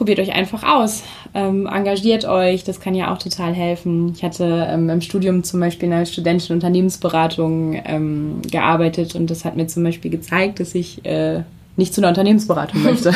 probiert 0.00 0.18
euch 0.18 0.32
einfach 0.32 0.62
aus, 0.62 1.02
ähm, 1.34 1.66
engagiert 1.66 2.24
euch, 2.24 2.64
das 2.64 2.80
kann 2.80 2.94
ja 2.94 3.12
auch 3.12 3.18
total 3.18 3.52
helfen. 3.52 4.14
Ich 4.16 4.24
hatte 4.24 4.66
ähm, 4.70 4.88
im 4.88 5.02
Studium 5.02 5.44
zum 5.44 5.60
Beispiel 5.60 5.88
in 5.88 5.92
einer 5.92 6.06
studentischen 6.06 6.54
Unternehmensberatung 6.54 7.78
ähm, 7.84 8.40
gearbeitet 8.50 9.14
und 9.14 9.30
das 9.30 9.44
hat 9.44 9.56
mir 9.56 9.66
zum 9.66 9.84
Beispiel 9.84 10.10
gezeigt, 10.10 10.58
dass 10.58 10.74
ich 10.74 11.04
äh, 11.04 11.42
nicht 11.76 11.92
zu 11.92 12.00
einer 12.00 12.08
Unternehmensberatung 12.08 12.82
möchte. 12.84 13.10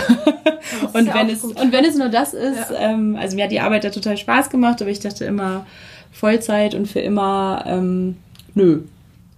und, 0.92 1.06
ja 1.06 1.14
wenn 1.14 1.30
es, 1.30 1.42
und 1.42 1.72
wenn 1.72 1.86
es 1.86 1.96
nur 1.96 2.10
das 2.10 2.34
ist, 2.34 2.70
ja. 2.70 2.92
ähm, 2.92 3.16
also 3.18 3.34
mir 3.34 3.44
hat 3.44 3.50
die 3.50 3.60
Arbeit 3.60 3.84
da 3.84 3.88
total 3.88 4.18
Spaß 4.18 4.50
gemacht, 4.50 4.82
aber 4.82 4.90
ich 4.90 5.00
dachte 5.00 5.24
immer 5.24 5.64
Vollzeit 6.12 6.74
und 6.74 6.86
für 6.86 7.00
immer, 7.00 7.64
ähm, 7.66 8.16
nö. 8.54 8.82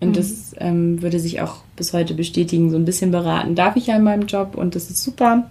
Und 0.00 0.08
mhm. 0.08 0.12
das 0.14 0.52
ähm, 0.58 1.00
würde 1.00 1.20
sich 1.20 1.40
auch 1.42 1.58
bis 1.76 1.92
heute 1.92 2.14
bestätigen. 2.14 2.70
So 2.70 2.76
ein 2.76 2.84
bisschen 2.84 3.12
beraten 3.12 3.54
darf 3.54 3.76
ich 3.76 3.86
ja 3.86 3.94
in 3.94 4.02
meinem 4.02 4.26
Job 4.26 4.56
und 4.56 4.74
das 4.74 4.90
ist 4.90 5.04
super. 5.04 5.48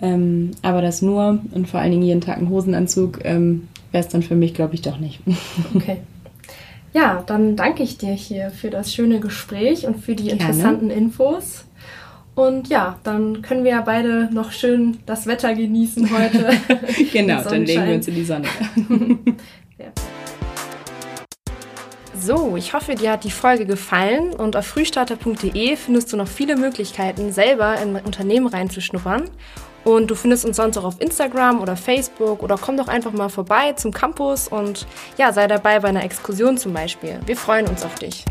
Ähm, 0.00 0.52
aber 0.62 0.82
das 0.82 1.02
nur 1.02 1.40
und 1.52 1.68
vor 1.68 1.80
allen 1.80 1.90
Dingen 1.90 2.04
jeden 2.04 2.20
Tag 2.20 2.38
ein 2.38 2.48
Hosenanzug 2.48 3.24
ähm, 3.24 3.68
wäre 3.90 4.04
es 4.04 4.08
dann 4.10 4.22
für 4.22 4.36
mich, 4.36 4.54
glaube 4.54 4.74
ich, 4.74 4.82
doch 4.82 4.98
nicht. 4.98 5.20
Okay. 5.74 5.98
Ja, 6.94 7.22
dann 7.26 7.54
danke 7.54 7.82
ich 7.82 7.98
dir 7.98 8.12
hier 8.12 8.50
für 8.50 8.70
das 8.70 8.94
schöne 8.94 9.20
Gespräch 9.20 9.86
und 9.86 10.00
für 10.02 10.14
die 10.14 10.30
interessanten 10.30 10.88
Gerne. 10.88 11.02
Infos. 11.02 11.64
Und 12.34 12.68
ja, 12.68 12.98
dann 13.02 13.42
können 13.42 13.64
wir 13.64 13.72
ja 13.72 13.80
beide 13.82 14.32
noch 14.32 14.52
schön 14.52 14.98
das 15.06 15.26
Wetter 15.26 15.54
genießen 15.54 16.08
heute. 16.16 16.50
genau, 17.12 17.42
dann 17.42 17.66
legen 17.66 17.86
wir 17.86 17.94
uns 17.96 18.08
in 18.08 18.14
die 18.14 18.24
Sonne. 18.24 18.46
ja. 19.78 19.86
So, 22.18 22.56
ich 22.56 22.72
hoffe, 22.74 22.94
dir 22.94 23.12
hat 23.12 23.24
die 23.24 23.30
Folge 23.30 23.66
gefallen 23.66 24.30
und 24.30 24.56
auf 24.56 24.66
frühstarter.de 24.66 25.76
findest 25.76 26.12
du 26.12 26.16
noch 26.16 26.28
viele 26.28 26.56
Möglichkeiten, 26.56 27.32
selber 27.32 27.76
in 27.82 27.96
Unternehmen 27.96 28.46
reinzuschnuppern. 28.46 29.24
Und 29.88 30.10
du 30.10 30.14
findest 30.14 30.44
uns 30.44 30.58
sonst 30.58 30.76
auch 30.76 30.84
auf 30.84 31.00
Instagram 31.00 31.62
oder 31.62 31.74
Facebook 31.74 32.42
oder 32.42 32.58
komm 32.60 32.76
doch 32.76 32.88
einfach 32.88 33.12
mal 33.12 33.30
vorbei 33.30 33.72
zum 33.72 33.90
Campus 33.90 34.46
und 34.46 34.86
ja, 35.16 35.32
sei 35.32 35.46
dabei 35.46 35.80
bei 35.80 35.88
einer 35.88 36.04
Exkursion 36.04 36.58
zum 36.58 36.74
Beispiel. 36.74 37.18
Wir 37.24 37.38
freuen 37.38 37.66
uns 37.66 37.82
auf 37.86 37.94
dich. 37.94 38.26